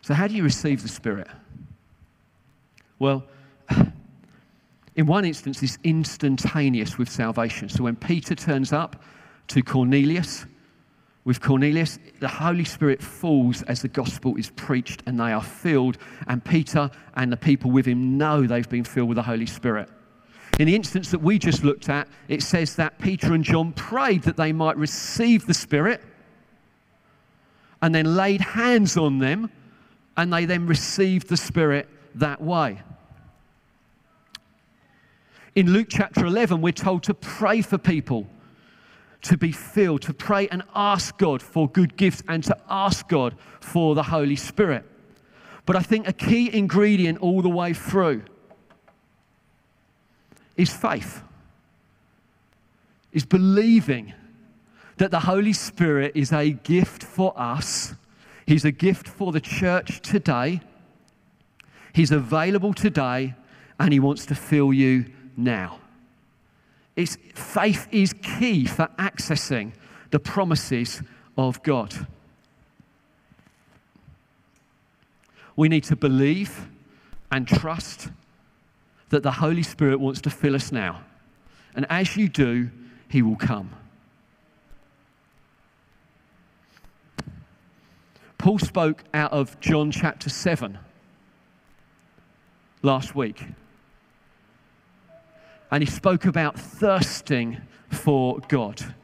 so, 0.00 0.14
how 0.14 0.26
do 0.26 0.34
you 0.34 0.42
receive 0.42 0.80
the 0.82 0.88
Spirit? 0.88 1.28
Well, 2.98 3.24
in 5.00 5.06
one 5.06 5.24
instance, 5.24 5.62
it's 5.62 5.78
instantaneous 5.82 6.98
with 6.98 7.08
salvation. 7.08 7.70
So 7.70 7.84
when 7.84 7.96
Peter 7.96 8.34
turns 8.34 8.70
up 8.70 9.02
to 9.48 9.62
Cornelius, 9.62 10.44
with 11.24 11.40
Cornelius, 11.40 11.98
the 12.20 12.28
Holy 12.28 12.64
Spirit 12.64 13.02
falls 13.02 13.62
as 13.62 13.80
the 13.80 13.88
gospel 13.88 14.36
is 14.36 14.50
preached 14.50 15.02
and 15.06 15.18
they 15.18 15.32
are 15.32 15.42
filled, 15.42 15.96
and 16.26 16.44
Peter 16.44 16.90
and 17.14 17.32
the 17.32 17.38
people 17.38 17.70
with 17.70 17.86
him 17.86 18.18
know 18.18 18.46
they've 18.46 18.68
been 18.68 18.84
filled 18.84 19.08
with 19.08 19.16
the 19.16 19.22
Holy 19.22 19.46
Spirit. 19.46 19.88
In 20.58 20.66
the 20.66 20.74
instance 20.74 21.10
that 21.12 21.22
we 21.22 21.38
just 21.38 21.64
looked 21.64 21.88
at, 21.88 22.06
it 22.28 22.42
says 22.42 22.76
that 22.76 22.98
Peter 22.98 23.32
and 23.32 23.42
John 23.42 23.72
prayed 23.72 24.24
that 24.24 24.36
they 24.36 24.52
might 24.52 24.76
receive 24.76 25.46
the 25.46 25.54
Spirit 25.54 26.02
and 27.80 27.94
then 27.94 28.16
laid 28.16 28.42
hands 28.42 28.98
on 28.98 29.18
them, 29.18 29.50
and 30.18 30.30
they 30.30 30.44
then 30.44 30.66
received 30.66 31.30
the 31.30 31.38
Spirit 31.38 31.88
that 32.16 32.42
way. 32.42 32.82
In 35.56 35.72
Luke 35.72 35.88
chapter 35.90 36.26
11, 36.26 36.60
we're 36.60 36.72
told 36.72 37.02
to 37.04 37.14
pray 37.14 37.60
for 37.60 37.76
people 37.76 38.28
to 39.22 39.36
be 39.36 39.50
filled, 39.50 40.02
to 40.02 40.14
pray 40.14 40.48
and 40.48 40.62
ask 40.74 41.18
God 41.18 41.42
for 41.42 41.68
good 41.68 41.96
gifts 41.96 42.22
and 42.28 42.44
to 42.44 42.56
ask 42.68 43.08
God 43.08 43.34
for 43.60 43.96
the 43.96 44.04
Holy 44.04 44.36
Spirit. 44.36 44.84
But 45.66 45.74
I 45.74 45.80
think 45.80 46.06
a 46.06 46.12
key 46.12 46.56
ingredient 46.56 47.18
all 47.18 47.42
the 47.42 47.48
way 47.48 47.74
through 47.74 48.22
is 50.56 50.70
faith, 50.72 51.22
is 53.12 53.24
believing 53.24 54.14
that 54.98 55.10
the 55.10 55.20
Holy 55.20 55.52
Spirit 55.52 56.12
is 56.14 56.32
a 56.32 56.50
gift 56.50 57.02
for 57.02 57.32
us. 57.36 57.94
He's 58.46 58.64
a 58.64 58.72
gift 58.72 59.08
for 59.08 59.32
the 59.32 59.40
church 59.40 60.00
today. 60.00 60.60
He's 61.92 62.12
available 62.12 62.72
today, 62.72 63.34
and 63.80 63.92
He 63.92 63.98
wants 63.98 64.26
to 64.26 64.34
fill 64.36 64.72
you 64.72 65.06
now. 65.40 65.78
It's, 66.96 67.16
faith 67.34 67.88
is 67.90 68.12
key 68.12 68.66
for 68.66 68.88
accessing 68.98 69.72
the 70.10 70.18
promises 70.18 71.02
of 71.36 71.62
God. 71.62 72.06
We 75.56 75.68
need 75.68 75.84
to 75.84 75.96
believe 75.96 76.68
and 77.30 77.46
trust 77.46 78.08
that 79.10 79.22
the 79.22 79.32
Holy 79.32 79.62
Spirit 79.62 80.00
wants 80.00 80.20
to 80.22 80.30
fill 80.30 80.54
us 80.54 80.72
now. 80.72 81.02
And 81.74 81.86
as 81.90 82.16
you 82.16 82.28
do, 82.28 82.70
He 83.08 83.22
will 83.22 83.36
come. 83.36 83.70
Paul 88.38 88.58
spoke 88.58 89.04
out 89.12 89.32
of 89.32 89.60
John 89.60 89.90
chapter 89.90 90.30
7 90.30 90.78
last 92.82 93.14
week. 93.14 93.44
And 95.70 95.82
he 95.82 95.90
spoke 95.90 96.24
about 96.24 96.58
thirsting 96.58 97.60
for 97.88 98.40
God. 98.48 98.94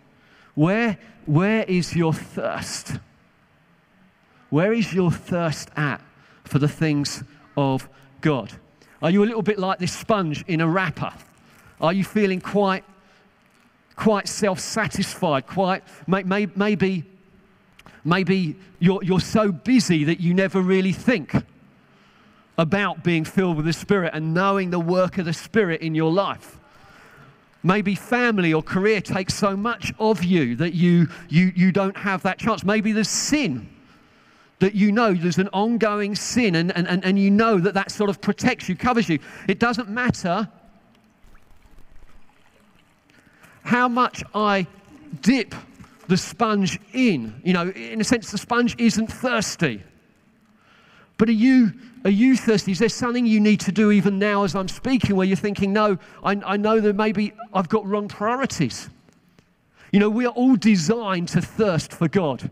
Where, 0.54 0.98
where 1.26 1.64
is 1.64 1.94
your 1.94 2.12
thirst? 2.12 2.96
Where 4.50 4.72
is 4.72 4.92
your 4.92 5.10
thirst 5.10 5.70
at 5.76 6.00
for 6.44 6.58
the 6.58 6.68
things 6.68 7.22
of 7.56 7.88
God? 8.20 8.52
Are 9.02 9.10
you 9.10 9.22
a 9.22 9.26
little 9.26 9.42
bit 9.42 9.58
like 9.58 9.78
this 9.78 9.92
sponge 9.92 10.44
in 10.46 10.60
a 10.60 10.68
wrapper? 10.68 11.12
Are 11.80 11.92
you 11.92 12.04
feeling 12.04 12.40
quite, 12.40 12.84
quite 13.94 14.26
self 14.28 14.58
satisfied? 14.58 15.46
Quite, 15.46 15.84
may, 16.06 16.46
maybe, 16.54 17.04
maybe 18.04 18.56
you're, 18.78 19.02
you're 19.04 19.20
so 19.20 19.52
busy 19.52 20.04
that 20.04 20.20
you 20.20 20.32
never 20.32 20.60
really 20.60 20.92
think 20.92 21.34
about 22.58 23.04
being 23.04 23.24
filled 23.24 23.56
with 23.56 23.66
the 23.66 23.72
Spirit 23.72 24.12
and 24.14 24.32
knowing 24.32 24.70
the 24.70 24.80
work 24.80 25.18
of 25.18 25.24
the 25.24 25.32
Spirit 25.32 25.80
in 25.82 25.94
your 25.94 26.10
life. 26.10 26.58
Maybe 27.62 27.94
family 27.94 28.54
or 28.54 28.62
career 28.62 29.00
takes 29.00 29.34
so 29.34 29.56
much 29.56 29.92
of 29.98 30.22
you 30.22 30.56
that 30.56 30.74
you, 30.74 31.08
you, 31.28 31.52
you 31.54 31.72
don't 31.72 31.96
have 31.96 32.22
that 32.22 32.38
chance. 32.38 32.64
Maybe 32.64 32.92
there's 32.92 33.10
sin 33.10 33.68
that 34.58 34.74
you 34.74 34.90
know 34.90 35.12
there's 35.12 35.38
an 35.38 35.48
ongoing 35.52 36.14
sin 36.14 36.54
and, 36.54 36.74
and, 36.76 36.88
and, 36.88 37.04
and 37.04 37.18
you 37.18 37.30
know 37.30 37.58
that 37.58 37.74
that 37.74 37.90
sort 37.90 38.08
of 38.08 38.20
protects 38.20 38.68
you, 38.68 38.76
covers 38.76 39.08
you. 39.08 39.18
It 39.48 39.58
doesn't 39.58 39.88
matter 39.88 40.48
how 43.64 43.88
much 43.88 44.22
I 44.34 44.66
dip 45.20 45.54
the 46.06 46.16
sponge 46.16 46.78
in. 46.92 47.40
You 47.44 47.52
know, 47.52 47.68
in 47.70 48.00
a 48.00 48.04
sense, 48.04 48.30
the 48.30 48.38
sponge 48.38 48.76
isn't 48.78 49.08
thirsty. 49.08 49.82
But 51.18 51.28
are 51.28 51.32
you, 51.32 51.72
are 52.04 52.10
you 52.10 52.36
thirsty? 52.36 52.72
Is 52.72 52.78
there 52.78 52.88
something 52.88 53.26
you 53.26 53.40
need 53.40 53.60
to 53.60 53.72
do 53.72 53.90
even 53.90 54.18
now 54.18 54.44
as 54.44 54.54
I'm 54.54 54.68
speaking 54.68 55.16
where 55.16 55.26
you're 55.26 55.36
thinking, 55.36 55.72
no, 55.72 55.98
I, 56.22 56.40
I 56.44 56.56
know 56.56 56.80
that 56.80 56.94
maybe 56.94 57.32
I've 57.54 57.68
got 57.68 57.86
wrong 57.86 58.08
priorities? 58.08 58.90
You 59.92 60.00
know, 60.00 60.10
we 60.10 60.26
are 60.26 60.32
all 60.32 60.56
designed 60.56 61.28
to 61.28 61.40
thirst 61.40 61.92
for 61.92 62.08
God. 62.08 62.50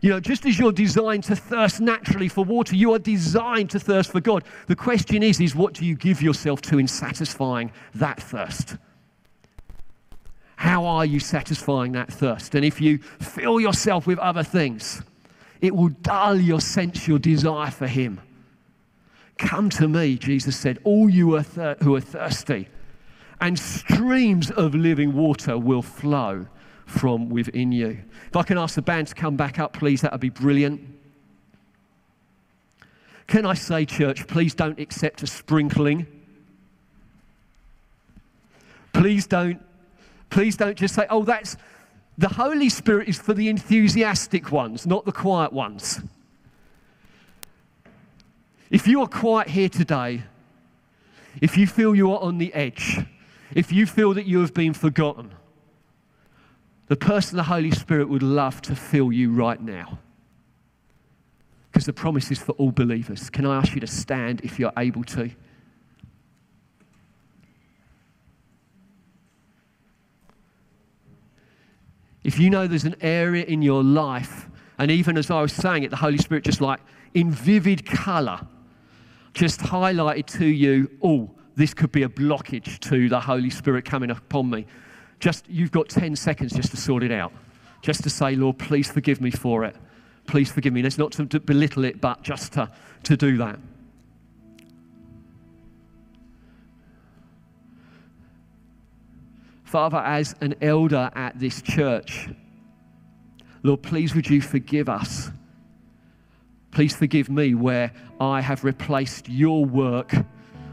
You 0.00 0.10
know, 0.10 0.20
just 0.20 0.44
as 0.46 0.58
you're 0.58 0.72
designed 0.72 1.24
to 1.24 1.36
thirst 1.36 1.80
naturally 1.80 2.28
for 2.28 2.44
water, 2.44 2.74
you 2.74 2.92
are 2.94 2.98
designed 2.98 3.70
to 3.70 3.80
thirst 3.80 4.12
for 4.12 4.20
God. 4.20 4.44
The 4.66 4.76
question 4.76 5.22
is, 5.22 5.40
is 5.40 5.54
what 5.54 5.74
do 5.74 5.84
you 5.84 5.94
give 5.94 6.20
yourself 6.22 6.60
to 6.62 6.78
in 6.78 6.88
satisfying 6.88 7.72
that 7.94 8.22
thirst? 8.22 8.76
How 10.56 10.86
are 10.86 11.04
you 11.04 11.20
satisfying 11.20 11.92
that 11.92 12.12
thirst? 12.12 12.54
And 12.54 12.64
if 12.64 12.80
you 12.80 12.98
fill 12.98 13.60
yourself 13.60 14.06
with 14.06 14.18
other 14.18 14.42
things, 14.42 15.02
it 15.60 15.74
will 15.74 15.88
dull 15.88 16.36
your 16.36 16.60
your 17.06 17.18
desire 17.18 17.70
for 17.70 17.86
Him. 17.86 18.20
Come 19.38 19.68
to 19.70 19.88
me, 19.88 20.16
Jesus 20.16 20.56
said, 20.56 20.78
all 20.84 21.10
you 21.10 21.36
are 21.36 21.42
thir- 21.42 21.76
who 21.82 21.94
are 21.94 22.00
thirsty, 22.00 22.68
and 23.40 23.58
streams 23.58 24.50
of 24.50 24.74
living 24.74 25.12
water 25.12 25.58
will 25.58 25.82
flow 25.82 26.46
from 26.86 27.28
within 27.28 27.72
you. 27.72 27.98
If 28.28 28.36
I 28.36 28.42
can 28.42 28.56
ask 28.56 28.76
the 28.76 28.82
band 28.82 29.08
to 29.08 29.14
come 29.14 29.36
back 29.36 29.58
up, 29.58 29.72
please, 29.72 30.00
that 30.00 30.12
would 30.12 30.20
be 30.20 30.30
brilliant. 30.30 30.80
Can 33.26 33.44
I 33.44 33.54
say, 33.54 33.84
church, 33.84 34.26
please 34.26 34.54
don't 34.54 34.78
accept 34.78 35.22
a 35.22 35.26
sprinkling. 35.26 36.06
Please 38.92 39.26
don't, 39.26 39.60
please 40.30 40.56
don't 40.56 40.78
just 40.78 40.94
say, 40.94 41.06
oh, 41.10 41.24
that's 41.24 41.56
the 42.18 42.28
Holy 42.28 42.68
Spirit 42.68 43.08
is 43.08 43.18
for 43.18 43.34
the 43.34 43.48
enthusiastic 43.48 44.50
ones, 44.50 44.86
not 44.86 45.04
the 45.04 45.12
quiet 45.12 45.52
ones. 45.52 46.00
If 48.70 48.86
you 48.86 49.00
are 49.02 49.06
quiet 49.06 49.48
here 49.48 49.68
today, 49.68 50.22
if 51.40 51.56
you 51.56 51.66
feel 51.66 51.94
you 51.94 52.12
are 52.12 52.20
on 52.20 52.38
the 52.38 52.52
edge, 52.54 52.98
if 53.54 53.70
you 53.70 53.86
feel 53.86 54.14
that 54.14 54.26
you 54.26 54.40
have 54.40 54.54
been 54.54 54.72
forgotten, 54.72 55.30
the 56.88 56.96
person 56.96 57.36
the 57.36 57.44
Holy 57.44 57.70
Spirit 57.70 58.08
would 58.08 58.22
love 58.22 58.62
to 58.62 58.74
fill 58.74 59.12
you 59.12 59.32
right 59.32 59.60
now. 59.60 59.98
Because 61.70 61.84
the 61.84 61.92
promise 61.92 62.30
is 62.30 62.38
for 62.38 62.52
all 62.52 62.72
believers. 62.72 63.28
Can 63.28 63.44
I 63.44 63.58
ask 63.58 63.74
you 63.74 63.80
to 63.80 63.86
stand 63.86 64.40
if 64.42 64.58
you're 64.58 64.72
able 64.78 65.04
to? 65.04 65.30
If 72.26 72.40
you 72.40 72.50
know 72.50 72.66
there's 72.66 72.82
an 72.82 72.96
area 73.02 73.44
in 73.44 73.62
your 73.62 73.84
life, 73.84 74.48
and 74.78 74.90
even 74.90 75.16
as 75.16 75.30
I 75.30 75.40
was 75.40 75.52
saying 75.52 75.84
it, 75.84 75.90
the 75.90 75.96
Holy 75.96 76.18
Spirit 76.18 76.42
just 76.42 76.60
like 76.60 76.80
in 77.14 77.30
vivid 77.30 77.86
color 77.86 78.40
just 79.32 79.60
highlighted 79.60 80.26
to 80.38 80.44
you, 80.44 80.90
oh, 81.04 81.30
this 81.54 81.72
could 81.72 81.92
be 81.92 82.02
a 82.02 82.08
blockage 82.08 82.80
to 82.80 83.08
the 83.08 83.20
Holy 83.20 83.48
Spirit 83.48 83.84
coming 83.84 84.10
upon 84.10 84.50
me. 84.50 84.66
Just, 85.20 85.48
you've 85.48 85.70
got 85.70 85.88
10 85.88 86.16
seconds 86.16 86.52
just 86.52 86.72
to 86.72 86.76
sort 86.76 87.04
it 87.04 87.12
out. 87.12 87.32
Just 87.80 88.02
to 88.02 88.10
say, 88.10 88.34
Lord, 88.34 88.58
please 88.58 88.90
forgive 88.90 89.20
me 89.20 89.30
for 89.30 89.62
it. 89.62 89.76
Please 90.26 90.50
forgive 90.50 90.72
me. 90.72 90.82
That's 90.82 90.98
not 90.98 91.12
to 91.12 91.38
belittle 91.38 91.84
it, 91.84 92.00
but 92.00 92.24
just 92.24 92.54
to, 92.54 92.68
to 93.04 93.16
do 93.16 93.36
that. 93.36 93.60
Father, 99.76 99.98
as 99.98 100.34
an 100.40 100.54
elder 100.62 101.10
at 101.14 101.38
this 101.38 101.60
church, 101.60 102.30
Lord, 103.62 103.82
please 103.82 104.14
would 104.14 104.26
you 104.26 104.40
forgive 104.40 104.88
us. 104.88 105.30
Please 106.70 106.96
forgive 106.96 107.28
me 107.28 107.54
where 107.54 107.92
I 108.18 108.40
have 108.40 108.64
replaced 108.64 109.28
your 109.28 109.66
work 109.66 110.14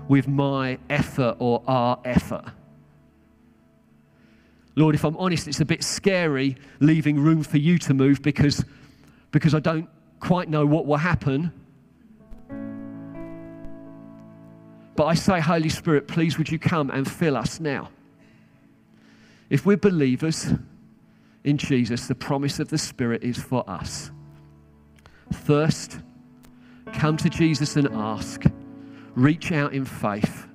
with 0.07 0.29
my 0.29 0.77
effort 0.89 1.35
or 1.39 1.61
our 1.67 1.99
effort. 2.05 2.45
Lord, 4.77 4.95
if 4.95 5.03
I'm 5.03 5.17
honest, 5.17 5.49
it's 5.49 5.59
a 5.59 5.65
bit 5.65 5.83
scary 5.83 6.55
leaving 6.79 7.19
room 7.19 7.43
for 7.43 7.57
you 7.57 7.77
to 7.79 7.93
move 7.93 8.21
because, 8.21 8.63
because 9.31 9.53
I 9.53 9.59
don't 9.59 9.89
quite 10.21 10.47
know 10.47 10.65
what 10.65 10.85
will 10.85 10.95
happen. 10.95 11.51
But 14.95 15.07
I 15.07 15.13
say, 15.15 15.41
Holy 15.41 15.67
Spirit, 15.67 16.07
please 16.07 16.37
would 16.37 16.49
you 16.49 16.57
come 16.57 16.89
and 16.89 17.05
fill 17.05 17.35
us 17.35 17.59
now? 17.59 17.89
If 19.49 19.65
we're 19.65 19.77
believers 19.77 20.53
in 21.43 21.57
Jesus, 21.57 22.07
the 22.07 22.15
promise 22.15 22.59
of 22.59 22.69
the 22.69 22.77
Spirit 22.77 23.23
is 23.23 23.37
for 23.37 23.69
us. 23.69 24.11
Thirst, 25.31 25.99
come 26.93 27.17
to 27.17 27.29
Jesus 27.29 27.75
and 27.75 27.87
ask, 27.89 28.43
reach 29.15 29.51
out 29.51 29.73
in 29.73 29.85
faith, 29.85 30.47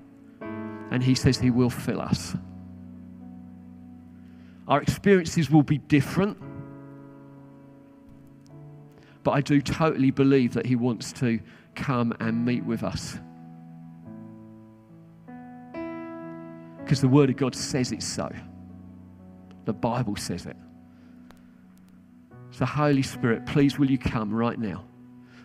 and 0.90 1.02
He 1.02 1.14
says 1.14 1.38
He 1.38 1.50
will 1.50 1.70
fill 1.70 2.00
us. 2.00 2.34
Our 4.66 4.82
experiences 4.82 5.50
will 5.50 5.62
be 5.62 5.78
different. 5.78 6.36
But 9.22 9.32
I 9.32 9.40
do 9.40 9.60
totally 9.60 10.10
believe 10.10 10.54
that 10.54 10.66
He 10.66 10.76
wants 10.76 11.12
to 11.14 11.40
come 11.74 12.14
and 12.20 12.44
meet 12.44 12.64
with 12.64 12.82
us. 12.82 13.18
Because 16.78 17.00
the 17.00 17.08
Word 17.08 17.30
of 17.30 17.36
God 17.36 17.54
says 17.54 17.92
it's 17.92 18.06
so. 18.06 18.30
The 19.68 19.74
Bible 19.74 20.16
says 20.16 20.46
it. 20.46 20.56
So, 22.52 22.64
Holy 22.64 23.02
Spirit, 23.02 23.44
please 23.44 23.78
will 23.78 23.90
you 23.90 23.98
come 23.98 24.32
right 24.32 24.58
now? 24.58 24.86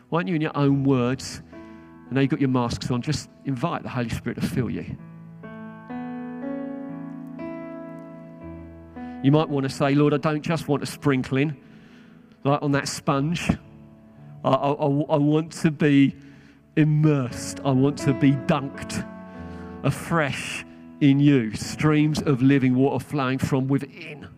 Why 0.07 0.21
don't 0.21 0.29
you, 0.29 0.36
in 0.36 0.41
your 0.41 0.55
own 0.55 0.86
words, 0.86 1.41
and 2.05 2.13
know 2.13 2.21
you've 2.21 2.29
got 2.29 2.39
your 2.39 2.47
masks 2.47 2.89
on, 2.89 3.01
just 3.01 3.29
invite 3.43 3.83
the 3.83 3.89
Holy 3.89 4.07
Spirit 4.07 4.39
to 4.39 4.47
fill 4.47 4.69
you. 4.69 4.95
You 9.23 9.33
might 9.33 9.49
want 9.49 9.65
to 9.65 9.69
say, 9.69 9.93
Lord, 9.93 10.13
I 10.13 10.17
don't 10.19 10.41
just 10.41 10.69
want 10.69 10.83
a 10.83 10.86
sprinkling, 10.86 11.57
like 12.45 12.62
on 12.62 12.71
that 12.71 12.88
sponge. 12.88 13.49
I, 14.45 14.49
I, 14.49 14.71
I 14.71 15.17
want 15.17 15.51
to 15.63 15.69
be 15.69 16.15
immersed. 16.77 17.59
I 17.65 17.71
want 17.71 17.97
to 17.97 18.13
be 18.13 18.31
dunked 18.31 19.05
afresh 19.83 20.63
in 21.04 21.20
you. 21.20 21.54
Streams 21.54 22.22
of 22.22 22.42
living 22.42 22.76
water 22.76 23.04
flowing 23.04 23.38
from 23.38 23.68
within. 23.68 24.30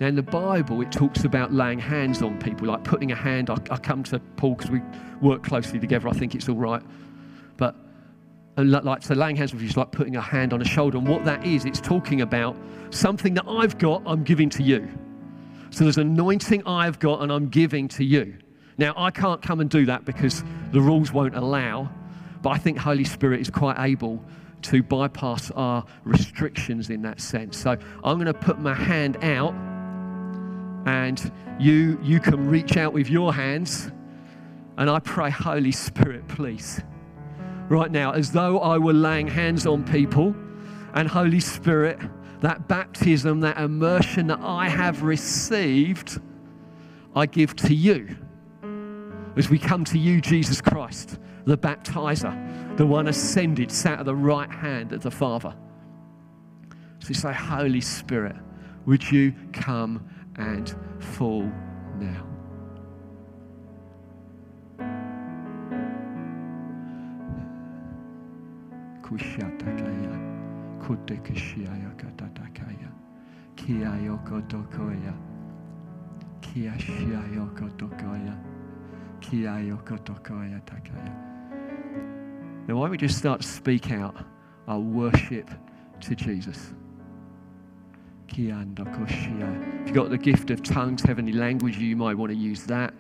Now, 0.02 0.08
in 0.08 0.16
the 0.16 0.22
Bible, 0.22 0.82
it 0.82 0.92
talks 0.92 1.24
about 1.24 1.54
laying 1.54 1.80
hands 1.80 2.22
on 2.22 2.38
people, 2.40 2.68
like 2.68 2.84
putting 2.84 3.14
a 3.14 3.16
hand. 3.16 3.50
I, 3.50 3.56
I 3.72 3.78
come 3.78 4.04
to 4.04 4.20
Paul 4.36 4.56
because 4.56 4.70
we 4.70 4.82
work 5.22 5.44
closely 5.44 5.80
together. 5.80 6.10
I 6.10 6.12
think 6.12 6.36
it's 6.36 6.50
all 6.50 6.56
right. 6.58 6.84
But 7.56 7.78
like 8.63 9.04
so, 9.04 9.13
laying 9.13 9.36
hands 9.36 9.54
on 9.54 9.60
you 9.60 9.67
is 9.67 9.78
like 9.78 9.91
putting 9.91 10.15
a 10.15 10.22
hand 10.22 10.54
on 10.54 10.62
a 10.62 10.65
shoulder. 10.65 10.98
And 10.98 11.08
what 11.08 11.26
that 11.26 11.45
is, 11.45 11.65
it's 11.65 11.82
talking 11.82 12.22
about 12.22 12.56
something 12.89 13.34
that 13.36 13.45
I've 13.48 13.78
got, 13.78 14.02
I'm 14.06 14.24
giving 14.24 14.50
to 14.52 14.63
you. 14.63 14.88
So 15.72 15.84
there's 15.84 15.98
anointing 15.98 16.65
I've 16.65 17.00
got, 17.00 17.22
and 17.22 17.32
I'm 17.32 17.48
giving 17.50 17.88
to 17.89 18.04
you. 18.04 18.38
Now, 18.78 18.93
I 18.95 19.12
can't 19.12 19.41
come 19.41 19.60
and 19.60 19.69
do 19.69 19.86
that 19.88 20.06
because 20.06 20.43
the 20.72 20.82
rules 20.82 21.12
won't 21.12 21.36
allow. 21.36 21.89
But 22.41 22.52
I 22.52 22.58
think 22.58 22.78
Holy 22.78 23.04
Spirit 23.04 23.41
is 23.41 23.50
quite 23.50 23.78
able 23.80 24.24
to 24.62 24.84
bypass 24.84 25.52
our 25.52 25.86
restrictions 26.04 26.89
in 26.89 27.02
that 27.04 27.22
sense. 27.22 27.58
So 27.58 27.78
I'm 28.04 28.15
going 28.15 28.26
to 28.26 28.34
put 28.34 28.60
my 28.60 28.74
hand 28.74 29.17
out 29.24 29.54
and 30.86 31.32
you, 31.60 32.00
you 32.02 32.19
can 32.19 32.48
reach 32.48 32.78
out 32.78 32.93
with 32.93 33.10
your 33.10 33.34
hands. 33.34 33.91
And 34.78 34.89
I 34.89 35.00
pray, 35.00 35.30
Holy 35.30 35.74
Spirit, 35.74 36.28
please, 36.30 36.82
right 37.70 37.92
now, 37.92 38.12
as 38.12 38.32
though 38.32 38.60
I 38.60 38.78
were 38.78 38.94
laying 38.94 39.28
hands 39.28 39.66
on 39.66 39.84
people, 39.84 40.36
and 40.94 41.08
Holy 41.08 41.40
Spirit, 41.40 42.00
that 42.42 42.68
baptism, 42.68 43.42
that 43.42 43.58
immersion 43.58 44.28
that 44.28 44.40
I 44.42 44.68
have 44.68 45.04
received, 45.04 46.20
I 47.16 47.26
give 47.26 47.56
to 47.58 47.74
you. 47.74 48.18
As 49.36 49.50
we 49.50 49.60
come 49.60 49.86
to 49.86 49.98
you, 49.98 50.20
Jesus 50.20 50.60
Christ, 50.60 51.20
the 51.46 51.58
baptizer, 51.58 52.78
the 52.78 52.86
one 52.86 53.08
ascended, 53.08 53.72
sat 53.72 54.00
at 54.00 54.06
the 54.06 54.16
right 54.16 54.52
hand 54.52 54.92
of 54.92 55.02
the 55.02 55.12
Father. 55.12 55.56
So 57.00 57.14
say, 57.14 57.34
Holy 57.34 57.82
Spirit, 57.82 58.36
would 58.86 59.10
you 59.12 59.34
come 59.54 60.10
and 60.36 60.74
fall 61.00 61.50
now. 61.98 62.29
Kia 73.56 73.91
yoko 74.06 74.41
tokoya. 74.48 75.13
Kia 76.41 76.72
shia 76.78 77.22
yoko 77.36 77.69
tokoya. 77.78 78.38
Kia 79.19 79.50
yoko 79.50 79.98
tokoya 80.04 80.62
takaya. 80.65 81.13
Now, 82.67 82.76
why 82.76 82.84
don't 82.84 82.91
we 82.91 82.98
just 82.98 83.17
start 83.17 83.41
to 83.41 83.48
speak 83.48 83.91
out 83.91 84.15
our 84.67 84.80
worship 84.80 85.50
to 86.02 86.15
Jesus? 86.15 86.74
If 88.32 89.88
you've 89.88 89.95
got 89.95 90.10
the 90.12 90.17
gift 90.17 90.52
of 90.52 90.62
tongues, 90.62 91.02
heavenly 91.02 91.34
language, 91.34 91.78
you 91.78 91.95
might 91.95 92.15
want 92.15 92.32
to 92.32 92.38
use 92.38 92.63
that. 92.65 92.93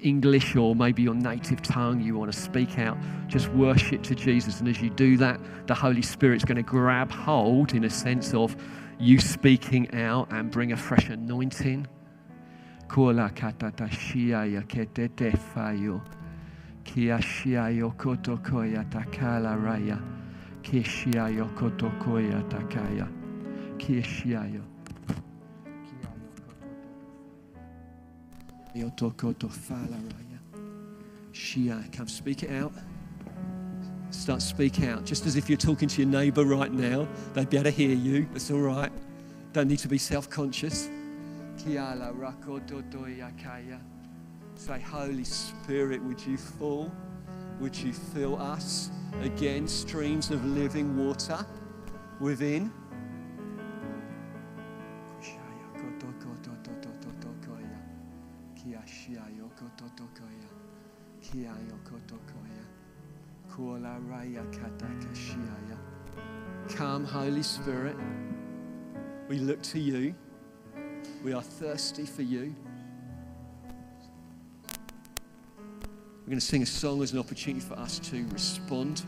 English 0.00 0.56
or 0.56 0.74
maybe 0.74 1.02
your 1.02 1.14
native 1.14 1.62
tongue, 1.62 2.00
you 2.00 2.16
want 2.16 2.32
to 2.32 2.38
speak 2.38 2.78
out, 2.78 2.96
just 3.26 3.48
worship 3.50 4.02
to 4.04 4.14
Jesus. 4.14 4.60
And 4.60 4.68
as 4.68 4.80
you 4.80 4.90
do 4.90 5.16
that, 5.18 5.40
the 5.66 5.74
Holy 5.74 6.02
Spirit's 6.02 6.44
going 6.44 6.56
to 6.56 6.62
grab 6.62 7.10
hold 7.10 7.74
in 7.74 7.84
a 7.84 7.90
sense 7.90 8.34
of 8.34 8.56
you 8.98 9.20
speaking 9.20 9.94
out 9.94 10.32
and 10.32 10.50
bring 10.50 10.72
a 10.72 10.76
fresh 10.76 11.08
anointing. 11.08 11.86
Kola 12.88 13.30
come 31.92 32.08
speak 32.08 32.42
it 32.42 32.50
out. 32.50 32.72
Start 34.10 34.40
speak 34.40 34.82
out, 34.82 35.04
just 35.04 35.26
as 35.26 35.36
if 35.36 35.48
you're 35.50 35.58
talking 35.58 35.88
to 35.88 36.02
your 36.02 36.10
neighbour 36.10 36.44
right 36.44 36.72
now. 36.72 37.06
They'd 37.34 37.50
be 37.50 37.56
able 37.58 37.64
to 37.64 37.70
hear 37.70 37.94
you. 37.94 38.26
That's 38.32 38.50
all 38.50 38.60
right. 38.60 38.90
Don't 39.52 39.68
need 39.68 39.78
to 39.80 39.88
be. 39.88 39.98
Kiala 41.58 42.14
rakototoyakaya. 42.14 43.80
Say, 44.54 44.80
Holy 44.80 45.24
Spirit, 45.24 46.02
would 46.02 46.24
you 46.24 46.36
fall? 46.36 46.90
Would 47.60 47.76
you 47.76 47.92
fill 47.92 48.40
us 48.40 48.90
again? 49.22 49.68
Streams 49.68 50.30
of 50.30 50.44
living 50.44 50.96
water 50.96 51.44
within. 52.20 52.72
Come, 66.78 67.04
Holy 67.04 67.42
Spirit. 67.42 67.96
We 69.28 69.40
look 69.40 69.60
to 69.62 69.80
you. 69.80 70.14
We 71.24 71.32
are 71.32 71.42
thirsty 71.42 72.06
for 72.06 72.22
you. 72.22 72.54
We're 76.20 76.26
going 76.26 76.38
to 76.38 76.40
sing 76.40 76.62
a 76.62 76.66
song 76.66 77.02
as 77.02 77.10
an 77.10 77.18
opportunity 77.18 77.66
for 77.66 77.74
us 77.74 77.98
to 78.10 78.24
respond. 78.28 79.02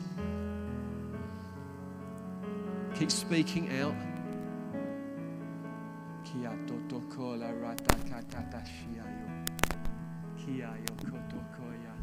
Keep 2.96 3.12
speaking 3.12 3.70
out. 3.78 3.94
Kia. 6.24 6.50
Kia 10.44 10.74
yokotokoya. 10.88 11.94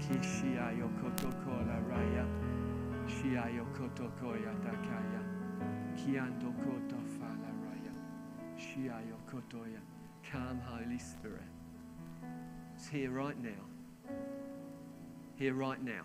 Kishia 0.00 0.76
yokotokola 0.76 1.80
raya. 1.88 2.51
Shia 3.06 3.44
yokotokoya 3.56 4.54
takaya. 4.64 5.22
Kiando 5.96 6.52
koto 6.64 6.98
fala 7.18 7.50
raya. 7.64 7.94
Shia 8.58 9.00
yokotoya. 9.10 9.80
Come, 10.30 10.60
Holy 10.60 10.98
Spirit. 10.98 11.42
It's 12.74 12.88
here 12.88 13.10
right 13.10 13.38
now. 13.42 13.50
Here 15.36 15.54
right 15.54 15.82
now. 15.82 16.02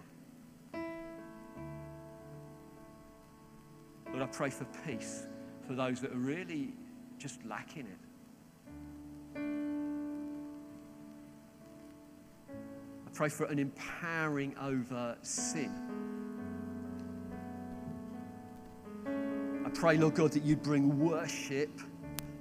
Lord, 4.11 4.23
I 4.23 4.25
pray 4.27 4.49
for 4.49 4.65
peace 4.85 5.27
for 5.67 5.73
those 5.73 5.99
that 6.01 6.11
are 6.11 6.17
really 6.17 6.73
just 7.17 7.43
lacking 7.45 7.87
it. 7.87 7.99
I 13.05 13.09
pray 13.13 13.29
for 13.29 13.45
an 13.45 13.59
empowering 13.59 14.55
over 14.61 15.17
sin. 15.21 15.86
Pray, 19.77 19.95
Lord 19.95 20.15
God, 20.15 20.31
that 20.31 20.43
you'd 20.43 20.63
bring 20.63 20.97
worship 20.97 21.69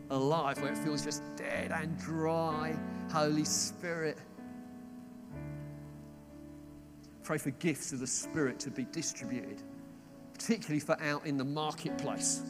alive 0.09 0.59
where 0.63 0.73
it 0.73 0.79
feels 0.79 1.05
just 1.05 1.23
dead 1.37 1.71
and 1.71 1.99
dry. 1.99 2.75
Holy 3.13 3.45
Spirit. 3.45 4.17
Pray 7.23 7.37
for 7.37 7.51
gifts 7.51 7.93
of 7.93 7.99
the 7.99 8.07
Spirit 8.07 8.59
to 8.61 8.71
be 8.71 8.87
distributed, 8.91 9.63
particularly 10.33 10.81
for 10.81 10.99
out 11.03 11.27
in 11.27 11.37
the 11.37 11.45
marketplace. 11.45 12.41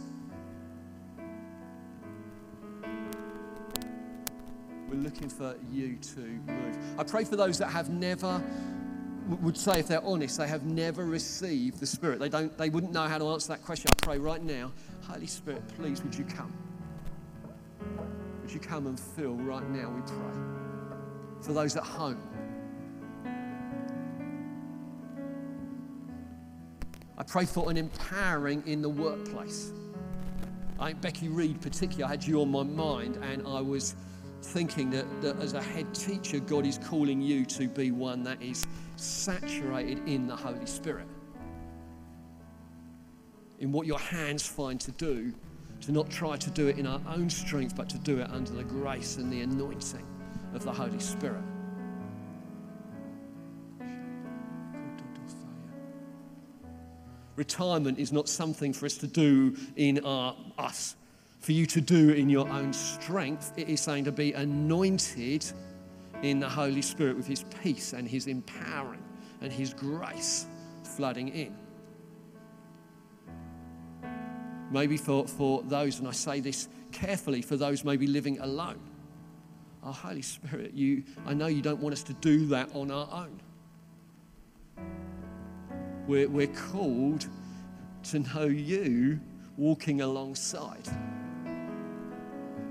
We're 4.88 5.00
looking 5.00 5.28
for 5.28 5.56
you 5.72 5.96
to 5.96 6.20
move. 6.20 6.78
I 6.96 7.02
pray 7.02 7.24
for 7.24 7.34
those 7.34 7.58
that 7.58 7.70
have 7.70 7.90
never 7.90 8.40
would 9.26 9.56
say 9.56 9.80
if 9.80 9.88
they're 9.88 10.04
honest 10.04 10.38
they 10.38 10.48
have 10.48 10.64
never 10.64 11.04
received 11.04 11.80
the 11.80 11.86
spirit. 11.86 12.18
They 12.20 12.28
don't 12.28 12.56
they 12.56 12.68
wouldn't 12.68 12.92
know 12.92 13.08
how 13.08 13.18
to 13.18 13.28
answer 13.28 13.48
that 13.48 13.64
question. 13.64 13.90
I 13.90 14.04
pray 14.04 14.18
right 14.18 14.42
now 14.42 14.72
holy 15.02 15.26
spirit 15.26 15.62
please 15.76 16.02
would 16.02 16.14
you 16.14 16.24
come? 16.24 16.52
Would 18.42 18.52
you 18.52 18.60
come 18.60 18.86
and 18.86 18.98
fill 18.98 19.34
right 19.34 19.68
now 19.70 19.90
we 19.90 20.00
pray 20.02 20.40
for 21.42 21.52
those 21.52 21.76
at 21.76 21.84
home? 21.84 22.20
I 27.18 27.22
pray 27.22 27.46
for 27.46 27.70
an 27.70 27.76
empowering 27.76 28.62
in 28.66 28.82
the 28.82 28.90
workplace. 28.90 29.72
I 30.78 30.92
Becky 30.92 31.28
Reed, 31.28 31.62
particularly, 31.62 32.04
I 32.04 32.08
had 32.08 32.24
you 32.24 32.42
on 32.42 32.50
my 32.50 32.62
mind, 32.62 33.16
and 33.22 33.46
I 33.46 33.62
was 33.62 33.96
thinking 34.46 34.90
that, 34.90 35.04
that 35.22 35.38
as 35.40 35.54
a 35.54 35.62
head 35.62 35.92
teacher, 35.94 36.38
God 36.38 36.64
is 36.64 36.78
calling 36.78 37.20
you 37.20 37.44
to 37.46 37.68
be 37.68 37.90
one 37.90 38.22
that 38.24 38.40
is 38.40 38.64
saturated 38.96 40.06
in 40.08 40.26
the 40.26 40.36
Holy 40.36 40.66
Spirit. 40.66 41.06
In 43.58 43.72
what 43.72 43.86
your 43.86 43.98
hands 43.98 44.46
find 44.46 44.80
to 44.80 44.92
do, 44.92 45.32
to 45.80 45.92
not 45.92 46.08
try 46.10 46.36
to 46.36 46.50
do 46.50 46.68
it 46.68 46.78
in 46.78 46.86
our 46.86 47.00
own 47.08 47.28
strength, 47.28 47.74
but 47.76 47.88
to 47.90 47.98
do 47.98 48.18
it 48.18 48.30
under 48.30 48.52
the 48.52 48.64
grace 48.64 49.16
and 49.16 49.32
the 49.32 49.40
anointing 49.40 50.06
of 50.54 50.62
the 50.64 50.72
Holy 50.72 51.00
Spirit. 51.00 51.42
Retirement 57.36 57.98
is 57.98 58.12
not 58.12 58.28
something 58.28 58.72
for 58.72 58.86
us 58.86 58.96
to 58.96 59.06
do 59.06 59.54
in 59.76 60.02
our 60.04 60.34
us, 60.56 60.96
for 61.40 61.52
you 61.52 61.66
to 61.66 61.80
do 61.80 62.10
in 62.10 62.28
your 62.28 62.48
own 62.48 62.72
strength. 62.72 63.52
It 63.56 63.68
is 63.68 63.80
saying 63.80 64.04
to 64.04 64.12
be 64.12 64.32
anointed 64.32 65.44
in 66.22 66.40
the 66.40 66.48
Holy 66.48 66.82
Spirit 66.82 67.16
with 67.16 67.26
His 67.26 67.44
peace 67.62 67.92
and 67.92 68.08
His 68.08 68.26
empowering 68.26 69.02
and 69.40 69.52
His 69.52 69.74
grace 69.74 70.46
flooding 70.82 71.28
in. 71.28 71.54
Maybe 74.70 74.96
for, 74.96 75.26
for 75.26 75.62
those, 75.62 76.00
and 76.00 76.08
I 76.08 76.12
say 76.12 76.40
this 76.40 76.68
carefully, 76.90 77.42
for 77.42 77.56
those 77.56 77.84
maybe 77.84 78.06
living 78.06 78.38
alone. 78.40 78.80
Oh, 79.84 79.92
Holy 79.92 80.22
Spirit, 80.22 80.72
you, 80.74 81.04
I 81.26 81.34
know 81.34 81.46
you 81.46 81.62
don't 81.62 81.80
want 81.80 81.92
us 81.92 82.02
to 82.04 82.12
do 82.14 82.46
that 82.46 82.74
on 82.74 82.90
our 82.90 83.08
own. 83.12 83.40
We're, 86.08 86.28
we're 86.28 86.46
called 86.48 87.28
to 88.10 88.18
know 88.18 88.44
you 88.44 89.20
walking 89.56 90.00
alongside. 90.00 90.88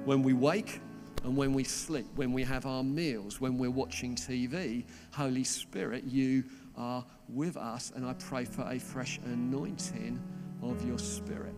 When 0.06 0.22
we 0.22 0.34
wake 0.34 0.82
and 1.24 1.36
when 1.36 1.52
we 1.52 1.64
sleep, 1.64 2.06
when 2.14 2.32
we 2.32 2.44
have 2.44 2.68
our 2.68 2.84
meals, 2.84 3.42
when 3.42 3.58
we're 3.58 3.72
watching 3.72 4.14
TV, 4.14 4.86
Holy 5.12 5.44
Spirit, 5.44 6.04
you 6.04 6.44
are 6.78 7.04
with 7.28 7.58
us, 7.58 7.92
and 7.96 8.06
I 8.06 8.14
pray 8.14 8.46
for 8.46 8.62
a 8.72 8.78
fresh 8.78 9.20
anointing 9.26 10.22
of 10.62 10.86
your 10.86 11.00
Spirit. 11.00 11.56